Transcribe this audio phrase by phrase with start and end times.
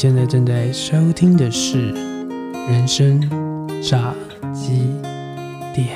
[0.00, 1.92] 现在正在收听的是
[2.70, 3.20] 《人生
[3.82, 4.14] 炸
[4.54, 4.94] 鸡
[5.74, 5.88] 店》。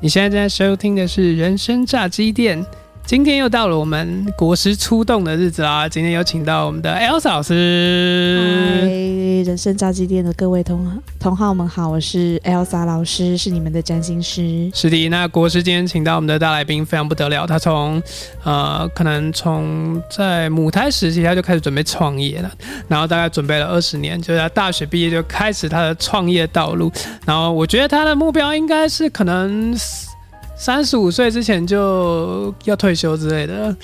[0.00, 2.60] 你现在正在收听的是《人生炸鸡店》。
[3.04, 5.88] 今天又到了我们国师出动的日子啦！
[5.88, 9.15] 今天有请到我们的 Elsa 老师。
[9.42, 14.70] 人生炸鸡店的各位同同好们好，我是 Elsa 老师，是你们的占星师。
[14.74, 18.02] 是的，那国师今天请到我们的大来宾非常不得了，他从
[18.44, 22.50] 呃，可能从在母胎时期他就开始准备创业了，
[22.88, 26.90] 然后大概准备了二十年，就是他大学毕业就开始他的创业道路。
[27.24, 29.76] 然后我觉得他的目标应该是可能。
[30.58, 33.76] 三十五岁之前就要退休之类的，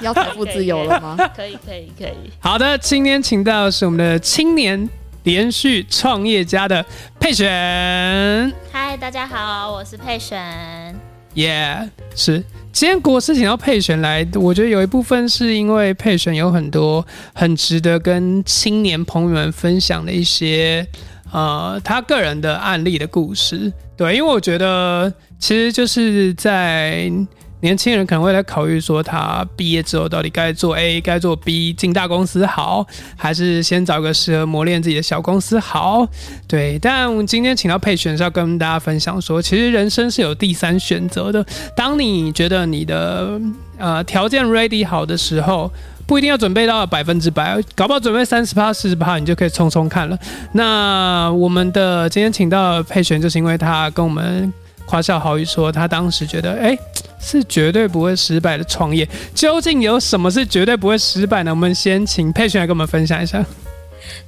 [0.00, 1.16] 要财富自由了吗？
[1.34, 2.30] 可以，可以，可以。
[2.38, 4.88] 好的，今天请到的是我们的青年
[5.24, 6.84] 连续创业家的
[7.18, 8.52] 佩璇。
[8.70, 10.94] 嗨，大家好，我是佩璇。
[11.34, 12.42] 耶，是。
[12.72, 20.86] 今天国师请到佩璇来，我觉得有一部分是因为佩璇有很多很值得跟青年朋友们分享的一些
[21.34, 23.70] 呃他个人的案例的故事。
[23.94, 25.12] 对，因为我觉得。
[25.36, 27.12] 其实就是在
[27.60, 36.08] 年轻人可能会来考虑说，他毕业之后到底该做 A，该做 B，进大公司好，还是先找个适合磨练自己的小公司好？
[36.48, 41.44] 对，但我们今天请到佩璇是要跟大家分享说，其实人生是有第三选择的。
[41.76, 43.38] 当你觉得你的
[43.76, 45.70] 呃条件 ready 好的时候，
[46.06, 50.18] 不一定要准备到百分之百，搞不好准备三十趴、四十趴，你就可以冲冲看了。
[50.52, 54.52] 那我们的今天请到佩璇，就是因为他跟我们。
[54.86, 56.76] 夸笑好语说，他当时觉得，哎，
[57.18, 59.08] 是绝对不会失败的创业。
[59.34, 61.50] 究竟有什么是绝对不会失败呢？
[61.50, 63.42] 我们先请佩璇来跟我们分享一下。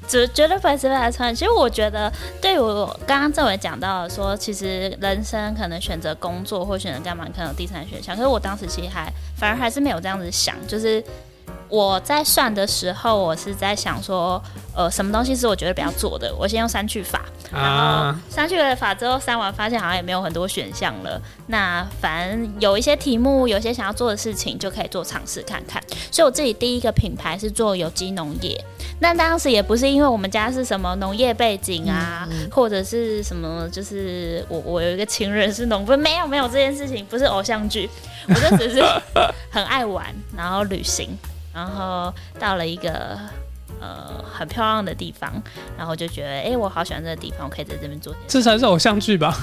[0.09, 8.17] 绝绝对不会失败的创业，其实我觉得，对我刚刚政委讲到说，其实人生可能选择工作或选择干嘛，可能有第三选项。
[8.17, 11.05] 可是我当时其实还反而还是没有这样子想，就是。
[11.69, 14.43] 我在算的时候，我是在想说，
[14.75, 17.23] 呃，什么东西是我觉得比较做的，我先用删去法，
[17.53, 21.21] 然后删去了法之后，删完发现好像也没有很多选项了。
[21.49, 25.83] 那反正有一些题目，有些想要做的事情，就可以做尝试看看。
[26.11, 28.65] 所以我自己第一个品牌是做有机农业，
[29.01, 37.91] 那当时也不是因为我们家是什么农业背景啊，或者是什么，就是我我有一个情人是农夫，没有没有这件事情，不是偶像剧，
[38.29, 38.83] 我就只是
[39.51, 40.07] 很爱玩，
[40.37, 41.17] 然后旅行。
[41.57, 43.19] 然后到了一个
[43.81, 45.33] 呃很漂亮的地方，
[45.79, 48.15] 然后就觉得哎，我好喜欢这个地方，我可以在这边做。
[48.29, 49.35] 这才是偶像剧吧？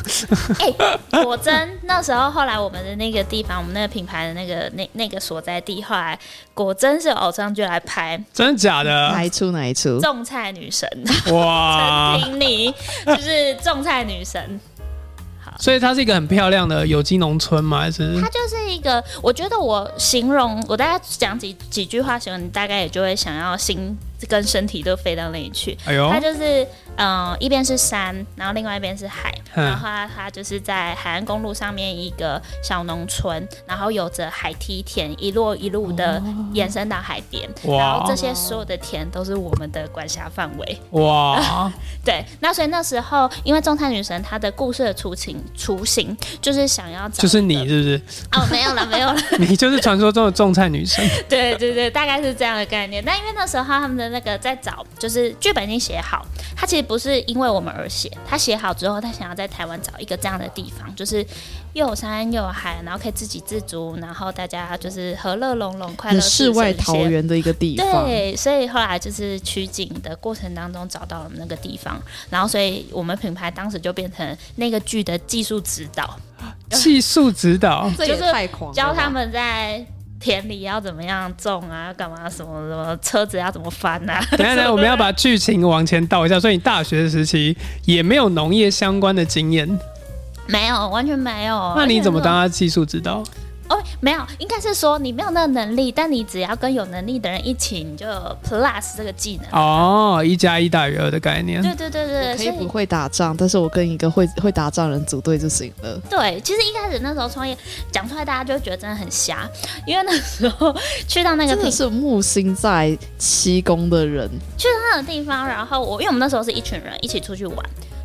[0.59, 6.17] 哎，果真那时候后来我们的那个地方，我们那个品牌的那个那那个所在地，后来
[6.53, 9.09] 果真是偶像剧来拍，真的假的？
[9.09, 9.49] 哪一出？
[9.51, 9.99] 哪一出？
[9.99, 10.87] 种菜女神
[11.31, 12.15] 哇！
[12.19, 12.71] 陈婷妮
[13.07, 14.59] 就是种菜女神。
[15.59, 17.81] 所以它是一个很漂亮的有机农村吗？
[17.81, 19.03] 还是它就是一个？
[19.21, 23.97] 我觉得我形容，我大概讲几几句话形容，你大概也就会想要心
[24.27, 25.77] 跟身体都飞到那里去。
[25.85, 26.67] 哎呦，它就是。
[26.97, 36.21] 嗯，一边是山，然后另外一边是海，然后它它就是在海岸公路上面一个小农村，然后有着海梯田一路一路的
[36.53, 40.81] 延伸到海边，然后这些所有的田都是我们的管辖范围。
[40.91, 41.71] 哇，
[42.05, 48.01] 对，那所以那时候因为种菜女神她的故事的雏形雏形就是想要找，就是你是不是？
[48.33, 51.03] 哦，没有了， 没有了，你就是传说中的种菜女神。
[51.27, 53.03] 对对对，大概是这样的概念。
[53.03, 56.23] 那因为那时候他们的那个在找，就是剧本已经写好，
[56.55, 56.82] 他其实。
[56.83, 61.25] 不是因为我们而写，他写好之后，他想要在台湾找一个这样的地方，就是
[61.73, 68.05] 又有山又有海，然后可以自给自足，然后大家就是和乐融融、快乐世外桃源的一个地方。
[68.05, 76.19] 对，所以后来就是取景的过程当中找到了那个地方，然后所以我们品牌当时就变成那个剧的技术指导。
[76.69, 78.23] 技术指导， 就是
[78.73, 79.85] 教他们在。
[80.23, 81.93] 田里要怎么样种啊？
[81.93, 82.97] 干嘛什么什么？
[83.01, 84.23] 车子要怎么翻啊？
[84.37, 86.39] 等下，等下，我们要把剧情往前倒一下。
[86.39, 87.55] 所以你大学时期
[87.85, 89.67] 也没有农业相关的经验？
[90.47, 91.73] 没有，完全没有。
[91.75, 93.21] 那你怎么当他技术指导？
[93.73, 98.05] 哦，没有，应该是说你没有那个能力，但你只要跟有能力的人一起，你就
[98.47, 99.59] plus 这个技能。
[99.59, 101.59] 哦，一加一大于二的概念。
[101.61, 105.99] 对对对对，可以不会打仗，但是我跟一个会会打仗人组队就行了。
[106.07, 107.57] 对，其实一开始那时候创业
[107.91, 109.49] 讲出来，大家就觉得真的很瞎，
[109.87, 110.75] 因为那时候
[111.07, 117.57] 去到那个真的是木星在七宫的人，去到那个地方，然后我因为我们那时候是一群人一起出去玩。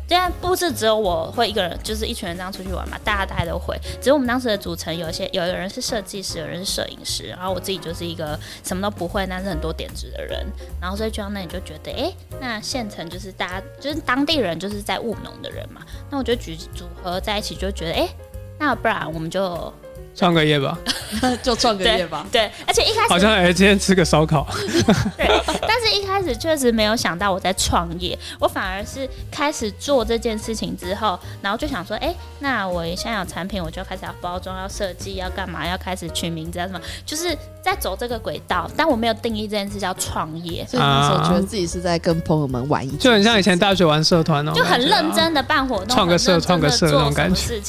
[0.09, 3.79] 虽然不是只有我会一个人，就是一群人这样出去玩嘛，大家大家都会。
[4.01, 10.43] 只是我们当时的组成有一些，有一个人是设计师，有人是摄影师，然后我自己就是一个什么都不会，但是很多点子的人。
[10.81, 12.11] 然后所以去到那里就觉得，哎，
[12.41, 18.09] 那县城就是大家就是当地人就是在务农的人嘛，那我就举组合在一起就觉得，哎，
[18.57, 19.71] 那不然我们就。
[20.15, 20.77] 创个业吧，
[21.41, 22.25] 就创个业吧。
[22.31, 24.47] 对，而且一开始好像哎，今天吃个烧烤。
[25.17, 35.67] 对，但是一开始确实没有想到我在创业，我反而是开始做这件事情之后，然后就想说，哎，那我现在有产品，我就开始要包装、要设计、要干嘛？
[35.67, 36.81] 要开始取名字啊什么？
[37.05, 40.65] 就是在走这个轨道，但我没有定义这件事叫创业。
[40.67, 47.61] 所以那时候觉得自己是在跟朋友们玩一，就很像以前大学玩社团哦，就很认真的办活动，创个社、创个社那种感觉。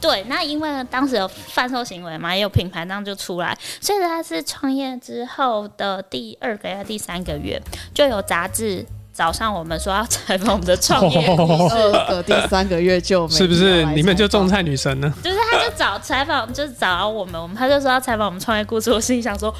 [0.00, 3.56] 对，那因为当时有贩售行为嘛，也有品牌，这样就出来。
[3.80, 7.60] 所以他是创业之后的第二个月、第三个月，
[7.92, 11.20] 就有杂志找上我们说要采访我们的创业。
[11.20, 15.12] 第 二个、第三个月就是不是你们就种菜女神呢？
[15.22, 18.92] 就是他就找采访，就是找我们，我们他就说要采访我们创业故事。
[18.92, 19.54] 我心里想说。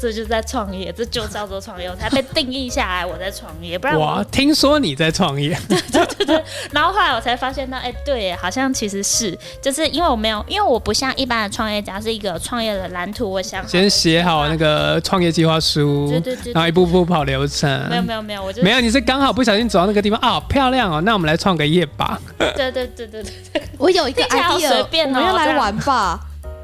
[0.00, 26.20] 这就是在创业，这就叫做创业，我才被定义下来我在创业，不然我听说你在创业， 对对对对，然后后来我才发现到，哎，对，好像其实是，就是因为我没有，因为我不像一般的创业家是一个创业的蓝图，我想先写好那个创业计划书，对对对，然后一步步跑流程，没有没有没有，我就没有，你是刚好不小心走到那个地方啊，漂亮哦，那我们来创个业吧， 对对对对对，我有一个 idea，我们要来玩吧。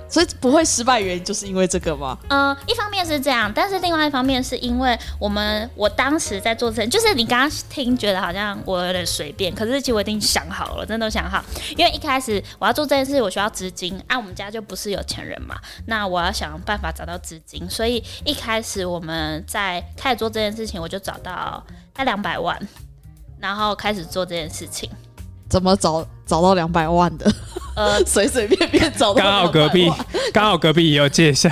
[0.09, 2.17] 所以不会失败原因就是因为这个吗？
[2.29, 11.45] 嗯，一方面是这样，但是另外一方面是因为我们我当时在做这，就是你刚刚听觉得好像我有点随便，可是其实我已经想好了，真的都想好。
[11.77, 15.57] 因为一开始我要做这件事，我需要资金，啊，我们家就不是有钱人嘛，
[15.87, 21.65] 那我要想办法找到资金，所以一开始我们在开始做这件事情，我就找到
[21.97, 22.57] 那两百万，
[23.41, 24.89] 然后开始做这件事情。
[25.49, 27.33] 怎么找找到两百万的？
[27.75, 29.91] 呃， 随随便便找到，刚好隔壁，
[30.33, 31.51] 刚好隔壁也有借下，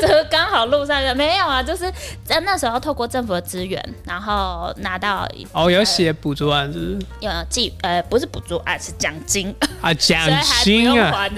[0.00, 1.62] 这 刚好路上的没有啊？
[1.62, 1.92] 就是
[2.24, 6.98] 在那时候透过政府的资源，然后拿到哦，有写补助案是？
[7.20, 10.28] 有记呃，不是补助案，是奖金啊， 奖
[10.62, 11.28] 金啊，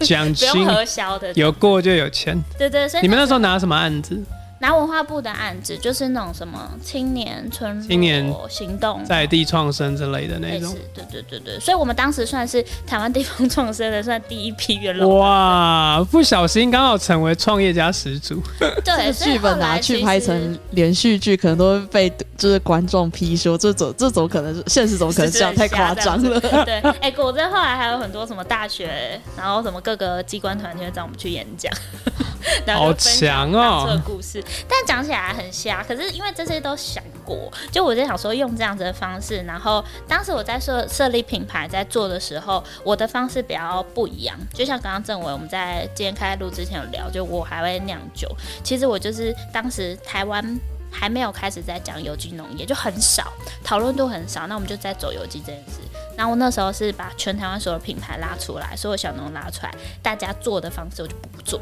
[0.00, 2.38] 奖金不用核销的，有过就有钱。
[2.58, 4.22] 对对，所以你们那时候拿什么案子？
[4.60, 10.74] 拿文化部的案子，就是那种什么青年村青年行动、在地创生之类的那种。
[10.92, 15.06] 对对对对，所以我们当时算是台湾地方创生的算第一批元老。
[15.08, 18.42] 哇，不小心刚好成为创业家始祖。
[18.84, 26.40] 对，剧本拿去拍成连续剧，可能都会被就是观众批说这种这种可能是现实怎么可能这样太夸张了。
[26.40, 31.72] 对，哎，果真后来还有很多什么大学，然后什么各个机关团体找我们去演讲。
[32.66, 33.84] 好强哦！
[33.86, 35.82] 这个故事，但讲起来很瞎。
[35.82, 39.42] 可是因为这些都想过，就我在想说用这样子的方式。
[39.42, 44.38] 然后当时我在设设立品牌在做的时候，我的方式比较不一样。
[44.54, 48.28] 就像刚刚郑伟我们在今天开录之前有聊，就我还会酿酒。
[48.62, 50.58] 其实我就是当时台湾
[50.90, 54.46] 还没有开始在讲有机农业，就很少讨论度很少。
[54.46, 55.80] 那我们就在走有机这件事。
[56.16, 59.72] 然后我那时候是把全台湾所有品牌拉出来，所有小农拉出来，
[60.02, 61.60] 大家做的方式我就不做。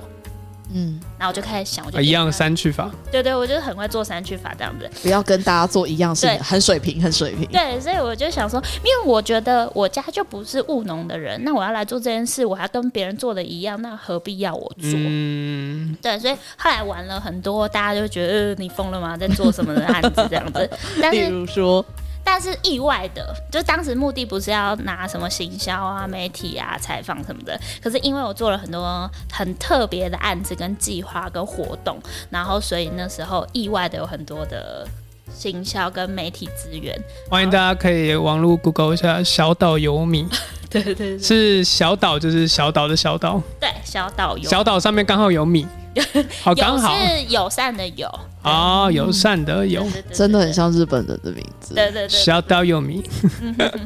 [0.73, 7.47] 嗯，然后我就开始想，我就一样三去法，对对，我就很会做三去法这样子，不要跟大家做一样事情，很水平，很水平。
[7.49, 14.91] 对，所以我就想说，因为我觉得我家就不是务农的人，那我要来做这件事，我还跟别人做的一样，那何必要我做？
[14.93, 19.17] 嗯，对，所以后来玩了很多，大家就觉得你疯了吗？
[19.17, 20.69] 在做什么的案子这样子？
[21.01, 21.85] 但比 如说。
[22.27, 27.59] 但是意外的，就当时目的不是要拿什么行销啊、媒体啊、采访什么的。
[27.81, 34.87] 可是因为我做了很多很特别的案子、跟计划、跟活动，然后所以那时候意外的有很多的
[35.33, 37.01] 行销跟媒体资源。
[37.31, 40.27] 欢迎大家可以网络 Google 一下“小岛有米
[40.69, 43.41] ”，对对对，是小岛，就是小岛的小岛。
[43.61, 45.65] 对，小岛有小岛上面刚好有米，
[46.43, 48.09] 好刚好是友善的友。
[48.43, 51.75] 哦，友善的友，真的很像日本人的名字。
[51.75, 53.03] 对对对，小岛有米。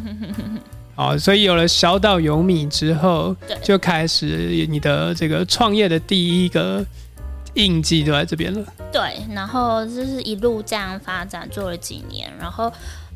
[0.96, 6.84] 哦，所以有了小岛有米之后，就开始你的这个创业的第一个
[7.54, 8.64] 印记就在这边了。
[8.92, 12.70] 对，然后就是一路这样发展，做了几年，然后。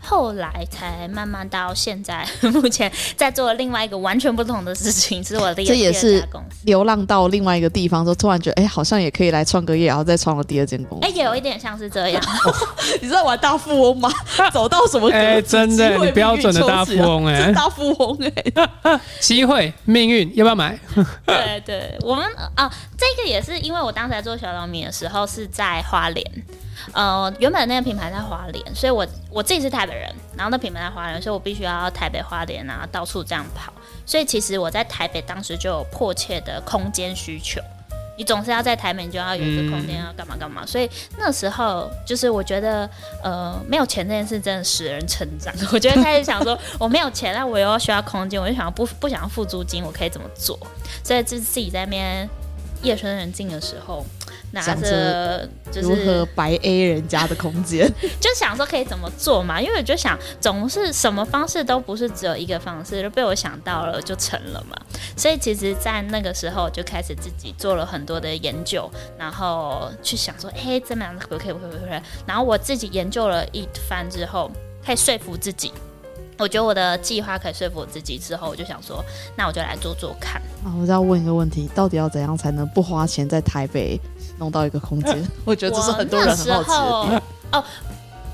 [0.04, 6.22] 后来才慢慢到现在， 目前在做另外一个完全不同的事情，是我的这也是
[6.64, 11.06] 流浪到另外一个地方，之后突然觉得，哎，好像也可以来创个业，然后再创了第二间公司。
[11.06, 12.22] 哎，有一点像是这样。
[13.00, 14.10] 你知道玩大富翁吗？
[14.52, 15.10] 走到什么？
[15.10, 20.78] 哎，真的，你标准的大富翁哎，大富翁哎， 机会命运要不要买？
[21.26, 26.24] 对对，我们啊，这个也是因为我当时在做小老米的时候是在花莲。
[26.92, 33.72] 呃，原本那个品牌在花莲，所以我我自己是台北人，然后那品牌在花莲，所以我必须要台北花莲啊，到处这样跑。
[34.04, 37.60] 所以其实我在台北当时就有迫切的空间需求。
[38.16, 40.64] 你总是要在台北，你就要有一个空间，要干嘛干嘛。
[40.64, 42.88] 所以那时候就是我觉得，
[43.24, 45.52] 呃，没有钱这件事真的使人成长。
[45.72, 50.56] 我觉得开始想说，我没有钱，那我又要需要空间，我就想要不不想要付租金，我可以怎么做？
[51.02, 52.28] 所以就自己在那边
[52.82, 54.06] 夜深人静的时候。
[54.54, 64.76] 拿着就是如何白 A 人家的空间， 就想说可以怎么做嘛，因为我就想总是什么方式都不是只有一个方式，就被我想到了就成了嘛。
[65.16, 72.00] 所以其实，在那个时候就开始自己做了很多的研究，然后去想说，哎，怎么样可不可以，可不可以，可以？
[72.26, 74.50] 然后我自己研究了一番之后，
[74.84, 75.72] 可以说服自己。
[76.38, 79.04] 我觉得我的计划可以说服我自己之后，我就想说，
[79.36, 80.40] 那我就来做做看。
[80.64, 84.00] 啊，我要问一个问题，到底要怎样才能不花钱在台北？
[84.36, 87.22] 弄到一个空间， 我觉得这是很多人很好奇的点。
[87.52, 87.64] 哦，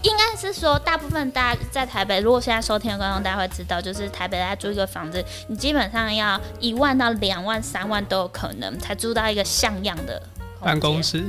[0.01, 10.23] 应该是说，大部分大家在台北，如果现在收听的观众，大家会知道，就是台北在租一个房子，你基本上要一万到两万、三万都有可能才租到一个像样的
[10.59, 11.23] 办公室，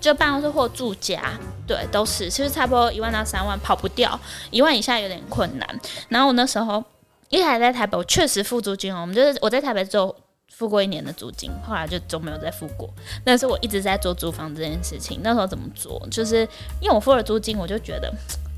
[0.00, 1.20] 就办公室或住家，
[1.66, 4.18] 对，都是其实差不多一万到三万跑不掉，
[4.50, 5.80] 一万以下有点困难。
[6.08, 6.82] 然后我那时候
[7.28, 10.16] 一开始在台北，我确实付租金哦，我们就是我在台北做。
[10.52, 12.86] 付过一年的租金，后来就都没有再付过。
[13.24, 15.18] 但是我一直在做租房这件事情。
[15.22, 15.98] 那时候怎么做？
[16.10, 16.46] 就是
[16.82, 18.12] 因为我付了租金，我就觉得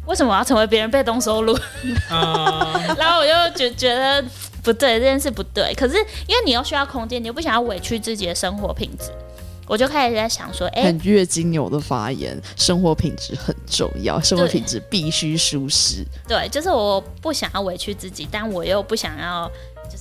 [0.07, 1.57] 为什么我要成为别人被动收入？
[2.11, 4.21] 然后我就觉觉得
[4.65, 5.73] 不对，这件事不对。
[5.75, 5.95] 可是
[6.27, 9.13] 因为你又需要空间，你又不想要委屈自己的生活品质，
[9.67, 16.05] 我就开始在想说，哎，很月经有的发言，生活品质很重要，生活品质必须舒适。
[16.29, 19.51] 对，就是我不想要委屈自己，但我又不想要。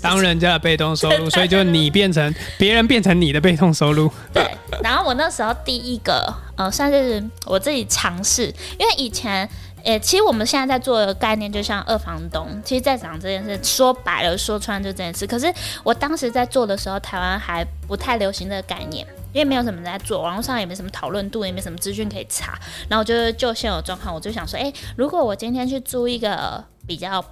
[0.01, 4.09] 当人家的被动收入， 所以就你变成别人变成你的被动收入。
[4.33, 4.49] 对，
[4.81, 8.45] 然后我那时候第一个呃，算是我自己尝试，
[8.79, 9.47] 因为以前
[9.83, 15.27] 诶，其实我们现在在做的概念就像二房东，其实在讲这件事，说白了说穿就这件事。
[15.27, 15.51] 可是
[15.83, 22.59] 我当时在做的时候，台湾还不太流行这个概念，因为没有什么在做，网络上也没什么讨论度，也没什么资讯可以查。
[22.89, 27.23] 然后就就现有状况，我就想说，哎，如果我今天去租一个比较。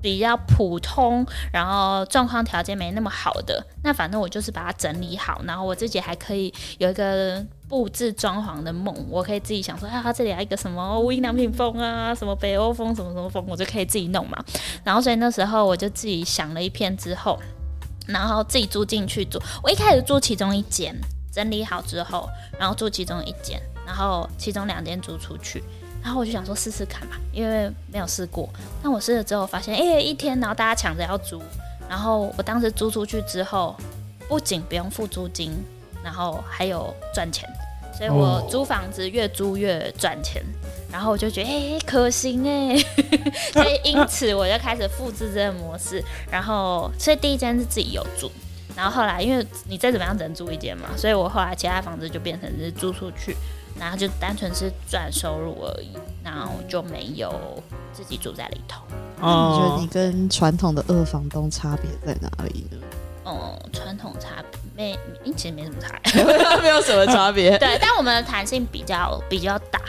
[0.00, 14.38] 比较普通，然后状况条件没那么好的，那反正我就是把它整理好，然后我自己还可以有一个布置装潢的梦，我可以自己想说，啊，这里要一个什么无印良品风啊， 什么北欧风，什么什么风，我就可以自己弄嘛。
[14.84, 17.36] 然后所以那时候我就自己想了一片之后，
[18.06, 19.40] 然后自己住进去住。
[19.64, 20.94] 我一开始住其中一间，
[21.38, 22.28] 整理好之后，
[22.58, 25.62] 然后住其中一间，然后其中两间租出去。
[26.02, 28.48] 然后我就想说试试看嘛，因为没有试过。
[28.82, 31.40] 但我试了之后发现，哎，一天，然后大家抢着要租。
[31.88, 33.76] 然后我当时租出去之后，
[34.28, 35.52] 不仅不用付租金，
[36.02, 37.48] 然后还有赚钱。
[37.96, 40.42] 所以我租房子越租越赚钱。
[40.90, 42.76] 然后我就觉得，哎，可行哎。
[43.54, 46.02] 所以因此我就开始复制这个模式。
[46.28, 48.28] 然后，所以第一间是自己有住。
[48.78, 53.36] 然后后来，因为你再怎么样只能租一间嘛，所以我后来其他房子就变成是租出去。
[53.80, 58.82] 然后就单纯是赚收入而已，然后就没有自己住在里头。
[59.20, 62.78] 哦，你觉得你跟传统的二房东差别在哪里呢？
[63.22, 64.42] 哦，传统差
[64.74, 64.98] 没，
[65.36, 65.96] 其实没什么差，
[66.60, 67.56] 没有什么差别。
[67.58, 69.80] 对，但我们的弹性比较比较大，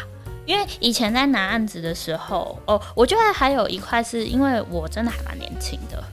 [0.46, 6.04] 因为以前在拿案子的时候，哦，我觉得还有一块是因为我真的还蛮年轻的。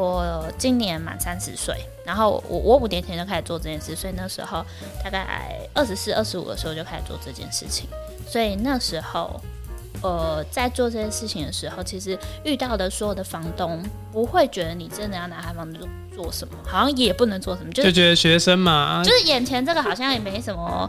[0.00, 4.64] 我今年满三十岁，然后我我五年前就开始做这件事，所以那时候
[5.04, 7.86] 大概二十四、二十五的时候就开始做这件事情。
[8.26, 9.40] 所以那时候，
[10.02, 20.88] 呃，在做这件事情的时候，其实遇到的所有的房东不会觉得你真的要拿他房子做做什么，好像也不能做什么，就觉得学生嘛，就是眼前这个好像也没什么，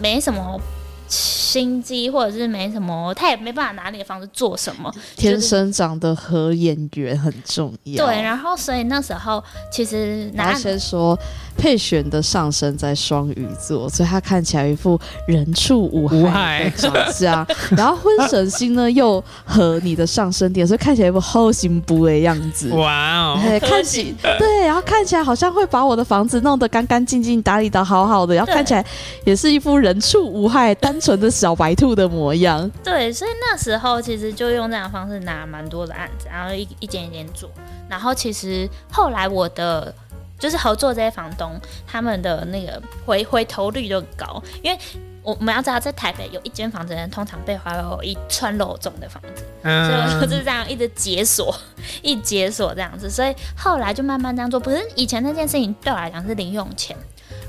[0.00, 0.60] 没什么。
[1.08, 4.92] 心机或者是没什么，他也没办法拿你的房子做什么。
[5.16, 8.06] 天生长得合眼缘很重要。
[8.06, 11.18] 对，然后所以那时候其实拿先说
[11.56, 17.46] 佩璇的上升在双鱼座，所以他看起来一副人畜无害的长相。
[17.76, 22.70] 然后婚神星呢又和你的上升点，所以看起来一副后心不的样子。
[22.70, 28.84] 哇哦，看起对，然后看起来好像会把我的房子弄得干干净净，打理的好好的，然后看起来
[29.24, 31.06] 也是一副人畜无害 但。
[31.06, 37.48] 纯的小白兔的模样，对，所以那时候其实就用这样的方式拿蛮多的案子，然后一一件一件做，
[37.88, 39.94] 然后其实后来我的
[40.36, 41.52] 就是合作这些房东，
[41.86, 44.78] 他们的那个回回头率就高，因为
[45.22, 51.56] 我们要知道在台北有一间房子，人通常被划有一串肉粽的房子，所以我就是这样一直解锁，
[52.02, 54.58] 一解锁这样子，所以后来就慢慢这样做。
[54.58, 56.96] 不是以前那件事情对我来讲是零用钱。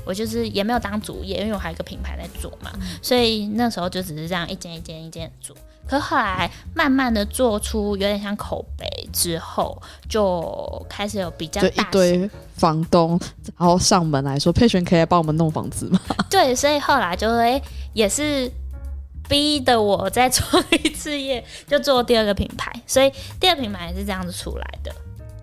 [0.08, 2.72] 我就是也没有当主业，因为我还有一个品牌在做嘛，
[3.02, 5.54] 所以那时候就只是这样一间一间一间做。
[5.86, 13.20] 可后来慢慢的做出有点像口碑之后，就开始有比较大一堆房东
[13.58, 16.00] 然后上门来说，佩璇可以来帮我们弄房子吗？
[16.30, 17.62] 对，所以后来就会
[17.92, 18.50] 也是
[19.28, 24.90] 逼的我再做一次业，就做第二个品牌，所以第二品牌也是这样子出来的。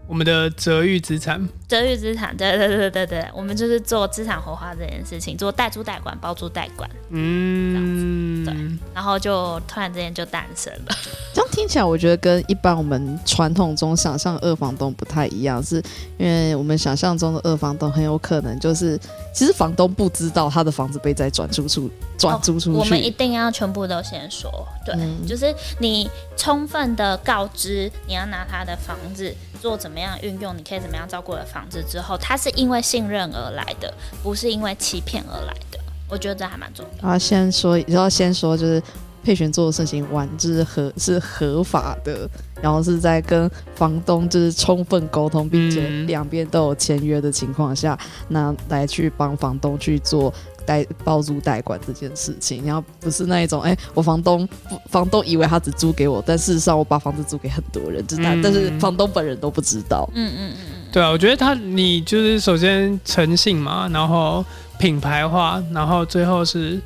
[0.08, 8.54] 我们的泽玉资产，泽玉资产，对对对对对，我们就是做资产活化这件事情，做代租代管、包租代管，嗯，对，
[8.94, 10.96] 然后就突然之间就诞生了。
[11.34, 15.82] 这样听起来，我觉得跟一般我们传统中想象二房东不太一样，是
[16.18, 19.00] 因为我们想象中的二房东很有可能就是，
[19.34, 24.52] 其实房东不知道他的房子被再转租出转租出去，我们一定要全部都先说，
[24.86, 24.94] 对，
[25.26, 29.34] 就是你充分的告知你要拿他的房子。
[29.62, 35.80] 做怎么样运用，你可以怎么样照顾的房子之后，他是因为信任而来的，不是因为欺骗而来的。
[36.08, 37.10] 我觉得这还蛮重要。
[37.10, 38.80] 啊，先说，要先说，就是
[39.26, 42.30] 佩璇做的事情完就是合是合法的，
[42.62, 50.32] 然后是在跟房东就是充分沟通，并且两边都有签约的情况下，那来去帮房东去做。
[50.68, 54.50] 代包租代管这件事情，然后不是那一种，哎，我房东
[54.90, 60.10] 房东以为他只租给我，但事实上我把房子租给很多人，知道，但是房东本人都不知道。
[60.16, 64.44] 嗯嗯嗯嗯，对啊，我觉得他你就是首先诚信嘛，然后
[64.80, 66.82] 品牌化，然后最后是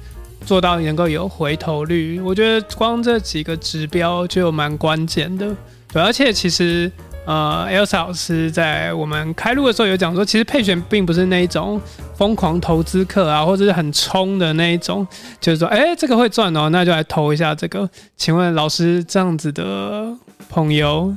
[0.46, 5.56] 做到能够有回头率，我觉得光这几个指标就蛮关键的。
[5.92, 6.92] 对，而且其实。
[7.26, 11.80] 呃，Elsa 老师在我们开录的时候有讲说，其实配选并不是那一种
[12.16, 15.06] 疯狂投资客啊，或者是很冲的那一种，
[15.40, 17.88] 就是说，哎，这个会赚哦，那就来投一下这个。
[18.18, 20.12] 请问老师这样子的
[20.50, 21.14] 朋友，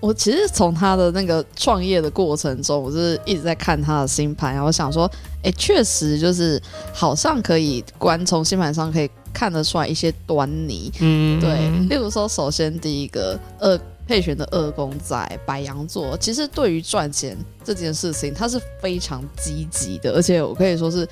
[0.00, 5.10] 我其实从他的那个创业的过程中，我是一直在看他的星盘，然后想说，
[5.42, 6.60] 哎，确实就是
[6.92, 10.90] 好像可以观从星盘上可以看得出来一些端倪。
[11.00, 13.78] 嗯，对，例如说，首先第一个，二。
[14.06, 21.08] 配选的二宫在白羊座，其实对于赚钱这件事情，他是非常积极的，而且我可以说是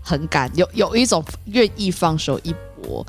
[0.00, 3.04] 很敢，有有一种愿意放手一搏，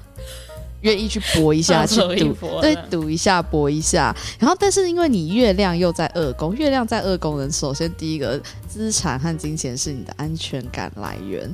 [0.81, 4.15] 愿意去搏一下， 去赌，对，赌一下，搏一下。
[4.39, 11.53] 然后，但是因为你月亮又在二宫，月亮在二宫人，首先第一个资产和金钱是你的安全感来源。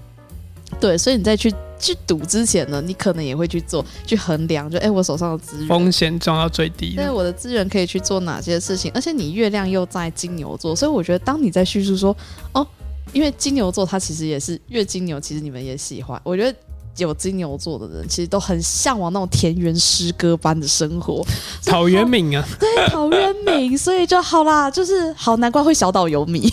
[0.80, 8.92] 对，所以你在去去赌之前呢，你可能也会去做去衡量，就哎，我手上的资源风险降到最低，对，我的资源可以去做哪些事情？
[8.94, 12.16] 而且你月亮又在金牛座，所以我觉得当你在叙述说
[12.52, 12.66] 哦，
[13.14, 16.58] 因为金牛座它其实也是月金牛，其实你们也喜欢，我觉得。
[16.98, 21.26] 有金牛座的人，其实都很向往那种田园诗歌般的生活，
[21.66, 26.52] 陶渊明啊， 对，陶渊明，所以就好啦，就是好，难怪会小岛有米，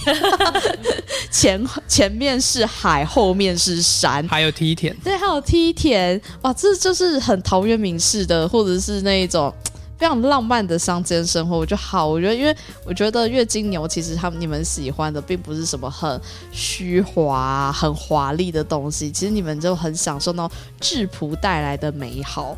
[1.31, 9.52] 前前面是海，后面是山，还有梯田，对，还有梯田，哇，这就是很陶渊明式的，或者是那一种。
[9.98, 12.09] 非常浪漫的乡间生活，我觉得好。
[12.09, 22.57] 我觉得，因为我觉得月经牛其实他们你们喜欢的并不是什么很虚华、很华丽的东西，其实你们就很享受那种质朴带来的美好。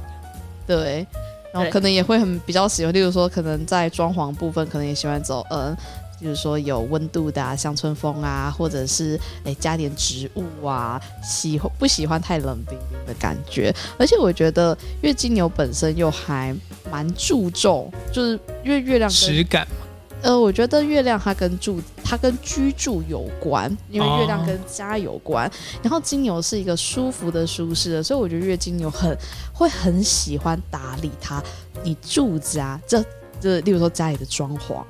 [0.67, 1.07] 对，
[1.53, 5.77] 然后可能也会很比较喜欢，例如说，可能在装潢部分，可能也喜欢走嗯。
[6.25, 13.75] 就是说有温度的乡村风啊，或者是诶加点植物啊，喜欢不喜欢太冷冰冰的感觉？
[13.99, 16.57] 而且我觉得月金牛本身又还
[16.91, 19.87] 蛮注重，就是因为月亮实感嘛。
[20.23, 25.51] 呃，我觉得月亮它跟住它跟居住有关，因为月亮跟家有关。
[25.83, 29.15] 然后金牛是一个舒服的、舒适的，所以我觉得月金牛很
[29.53, 31.43] 会很喜欢打理它。
[31.83, 33.05] 你住家这
[33.39, 34.83] 这，例如说家里的装潢。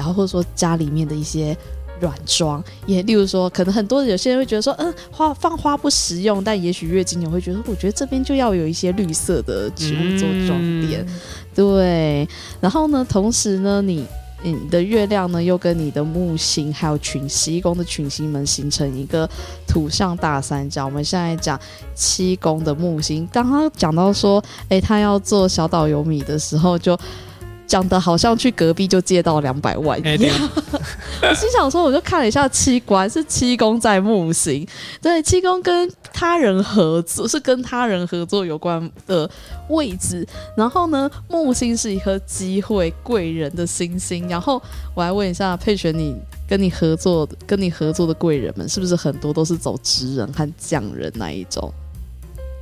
[0.00, 1.54] 然后或者说家里面的一些
[2.00, 10.58] 软装，也例如说，可能很多有些人会觉得说，嗯，花放花不实用，但也许月经牛会觉得，我觉得这边就要有一些绿色的植物做装
[10.88, 11.06] 点，
[11.54, 12.26] 对。
[12.58, 14.06] 然后呢，同时呢，你
[14.42, 19.28] 你的月亮呢又跟你的木星还有群七宫的群星们形成一个
[19.66, 20.86] 土象大三角。
[20.86, 21.60] 我们现在讲
[21.94, 26.98] 七宫的木星，当他讲到说，哎，他要做小岛游米的时候，就。
[27.70, 30.50] 讲的好像去隔壁就借到两百万一样，
[31.22, 34.66] 我心想说，我就看了一下七官是七公在木星，
[35.00, 39.30] 对，七公跟他人合作是跟他人合作有关的
[39.68, 40.26] 位置。
[40.56, 44.28] 然后呢，木星是一颗机会贵人的星星。
[44.28, 44.60] 然后
[44.92, 46.16] 我来问一下佩璇，你
[46.48, 51.72] 跟你合作跟你合作的贵人们，是不是很多都是走职人和匠人那一种？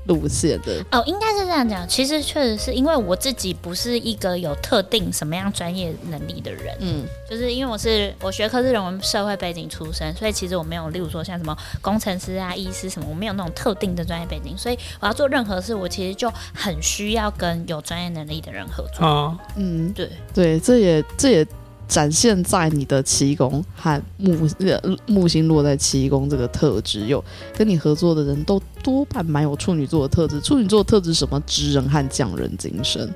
[0.09, 0.85] 路线的。
[0.91, 1.87] 哦，应该是这样讲。
[1.87, 19.07] 其实确实是因为我自己不是一个有特定什么样专业能力的人，嗯，就是因为我是我学科是人文社会背景出身，所以其实我没有，例如说像什么工程师啊、医师什么，我没有那种特定的专业背景，所以我要做任何事，我其实就很需要跟有专业能力的人合作。
[19.07, 21.47] 啊，嗯，对，对，这也这也
[21.89, 27.25] 展现在你的七宫和木呃木星落在七宫这个特质，有
[27.57, 30.39] 跟你合作的人都多半蛮有处女座的特质。
[30.41, 31.43] 处女座的特质什么？
[31.47, 33.13] 知人和匠人精神。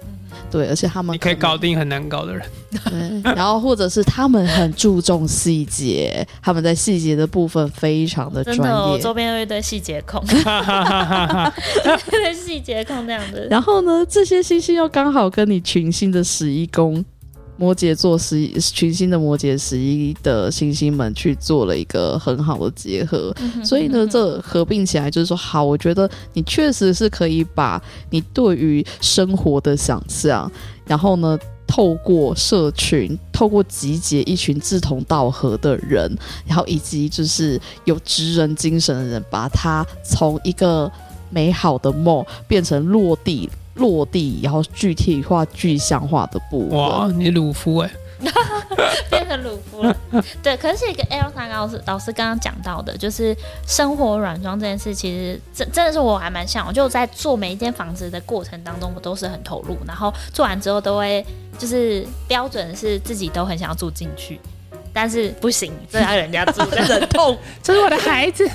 [0.50, 2.42] 对，而且他们你可以搞定很难搞的人。
[2.70, 8.98] 对，然后或者是他们很注重细节，他们在细节的部分非常的专真的哦。
[9.00, 10.24] 周边有一堆细节控，
[12.34, 13.46] 细节控这样子。
[13.50, 17.04] 然后呢，这些星星又刚好跟你群星的十一宫。
[17.56, 30.50] 摩羯座十一群星的摩羯十一的星星们去做了一个很好的结合，所以呢，这合并起来就是说，好，我觉得你确实是可以把你对于生活的想象，
[30.86, 36.10] 然后呢，透过社群，透过集结一群志同道合的人，
[36.46, 40.90] 然后以及就是有职人精神的人，把它从一个
[41.30, 43.48] 美好的梦变成落地。
[43.74, 46.78] 落地，然后具体化、具象化的部分。
[46.78, 47.90] 哇，你鲁夫哎、
[49.10, 49.96] 变成鲁夫了。
[50.42, 53.34] 对，可是一个 L 三老师老师刚刚讲到的，就是
[53.66, 56.72] 生活软装这件事，其实真真的是我还蛮向往。
[56.72, 61.24] 就在做每一间房子的过程当中，我都是很投入，然后做完之后都会
[61.58, 64.40] 就是标准是自己都很想要住进去。
[64.94, 67.34] 但是不行，这要人家住，忍痛。
[67.62, 68.46] 这是我的孩子，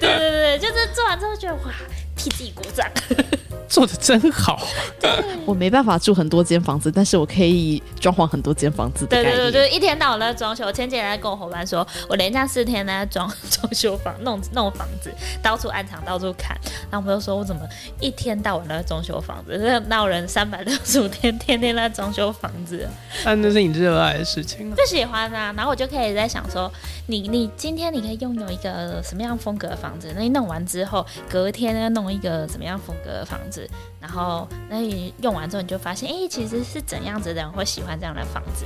[0.00, 1.70] 对对对，就是做完之后觉得哇，
[2.16, 2.86] 替自己鼓掌。
[3.68, 4.60] 做的真好。
[5.46, 9.16] 我没办法住很多间房子，但是我可以装潢很多间房子的。
[9.16, 10.66] 对对对，就是一天到晚都在装修。
[10.66, 15.10] 我前几天在跟我伙伴说，我连假四天都在装装修房，弄弄房子，
[15.42, 16.54] 到处暗藏，到处看。
[16.90, 17.62] 然后我们就说，我怎么
[17.98, 19.58] 一天到晚都在装修房子？
[19.58, 22.86] 这闹人三百六十五天，天天在装修房子，
[23.24, 24.74] 但 那是你热爱的事情啊。
[24.76, 25.50] 不喜欢啊。
[25.56, 26.70] 然后我就可以在想说，
[27.06, 30.12] 你你今天你可以拥有一个什么样风格的房子？
[30.14, 33.68] 那你弄完之后，隔天呢弄一个怎么样风格的房子？
[34.00, 38.64] 然后那你用完之后，你就发现，哎，其实是怎样子的人会喜欢这样的房子？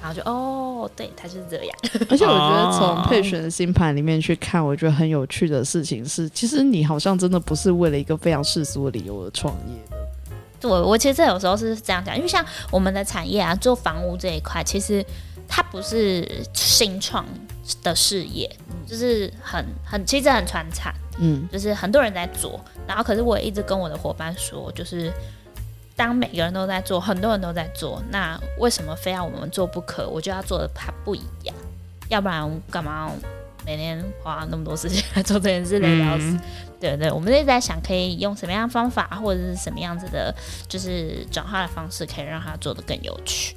[0.00, 1.76] 然后就哦，对，他就是这样。
[2.08, 10.68] 而且我觉得从哦配选的星盘里面去看，我觉得很有趣的事情是，其实你好像真的不是为了一个非常世俗的理由而创业的。
[10.68, 15.04] 我我其实有时候是这样讲，因为像我们的产业啊，做房屋这一块，其实
[15.48, 17.24] 它不是新创
[17.82, 18.50] 的事业，
[18.86, 22.60] 就是很很其实很传产，嗯，就是很多人在做。
[22.86, 25.12] 然后可是我也一直跟我的伙伴说，就是
[25.96, 30.08] 当每个人都在做，很多人都在做，那为什么非要我们做不可？
[30.08, 31.54] 我就要做的它不一样，
[32.08, 33.10] 要不然干嘛
[33.66, 36.24] 每天花那么多时间来做这件事，累得要死。
[36.24, 36.40] 嗯，
[36.80, 40.34] 对对，我们一直在想，可以用什么样的方法，或者是什么样子的，
[40.66, 43.54] 就是转化的方式，可以让它做得更有趣。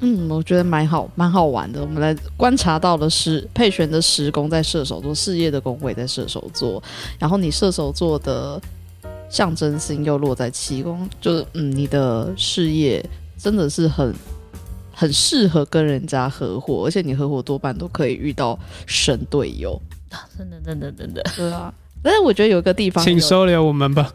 [0.00, 1.80] 嗯，我觉得蛮好，蛮好玩的。
[1.80, 6.82] 我们来观察到的是配选的时宫在射手座，事业的宫位在射手座，
[7.18, 8.60] 然后你射手座的
[9.30, 13.04] 象征星又落在七宫，就是嗯，你的事业
[13.38, 14.14] 真的是很
[14.92, 19.80] 很适合跟人家合伙，而且你合伙多半都可以遇到神队友。
[20.10, 24.08] 啊，真的，真的，真的，对啊，但是我觉得有一个地方请收留我们吧。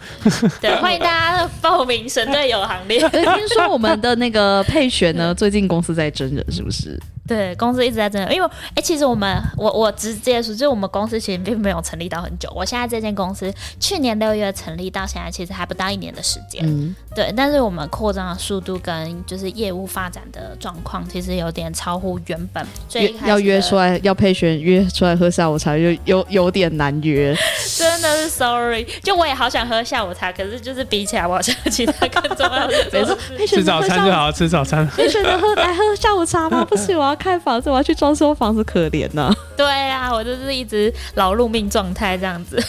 [0.62, 3.00] 对， 欢迎大家报名神队友行列。
[3.10, 6.98] 听说我们的那个配选呢，最近公司在真人，是不是？
[7.28, 12.52] 对，公司一直在争，因为哎、其实我们我我直接说，就是我们公司其实并没有成立到很久。
[12.56, 16.62] 我现在这间公司去年六月成立到现在，其实还不到一年的时间。
[16.66, 22.66] 嗯，对，但是我们扩张的速度跟就是业务发展的状况，其实有点超乎原本。
[22.90, 27.36] 所以要约出来，要配选约出来喝下午茶，有 有有点难约。
[27.78, 34.86] 真的是 sorry，就我也好想喝下午茶，可是就是比起来，我好像其他更重要的 没错，配选吃早餐就好，吃早餐。
[34.88, 36.66] 配选的喝来喝下午茶吗？
[36.66, 42.62] 不行，我要看房子，我要去装修房子，可怜呐、对啊，我就是一直劳碌命状态这样子。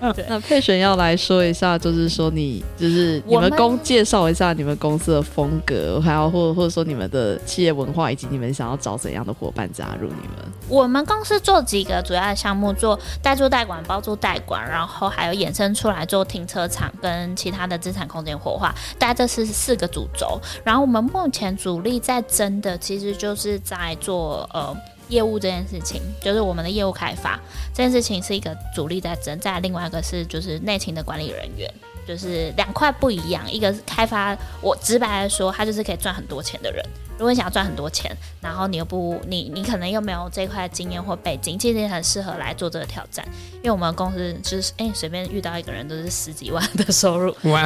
[0.28, 10.52] 那配选要来说一下，就是说你就是你们们公介绍一下你们公司的风格，还有或或者说你们的企业文化，以及你们想要找怎样的伙伴加入你们。
[10.68, 20.40] 我们公司做几个主要的项目，做代租代管、包租代管，然后还有衍生出来做停车场跟其他的资产空间活化，大概这是四个主轴。
[20.64, 24.76] 然后我们目前主力在争的，其实就是在做呃。
[25.10, 27.38] 业务这件事情，就是我们的业务开发
[27.74, 31.70] 这件事情是一个主力在争，再来另外一个是就是内勤的管理人员，
[32.06, 36.82] 就是两块不一样，一个是开发，我直白来说，他就是可以赚很多钱的人。
[37.18, 43.22] 如果你想要赚很多钱，然后你又不，你你可能又没有这块经验或背景，其实也很适合来做这个挑战。
[43.56, 47.36] 因为我们公司就是哎，随便遇到一个人都是十几万的收入。
[47.42, 47.60] 哇！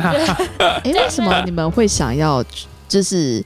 [0.59, 2.45] 哎， 为什么你们会想要
[2.89, 3.45] 就是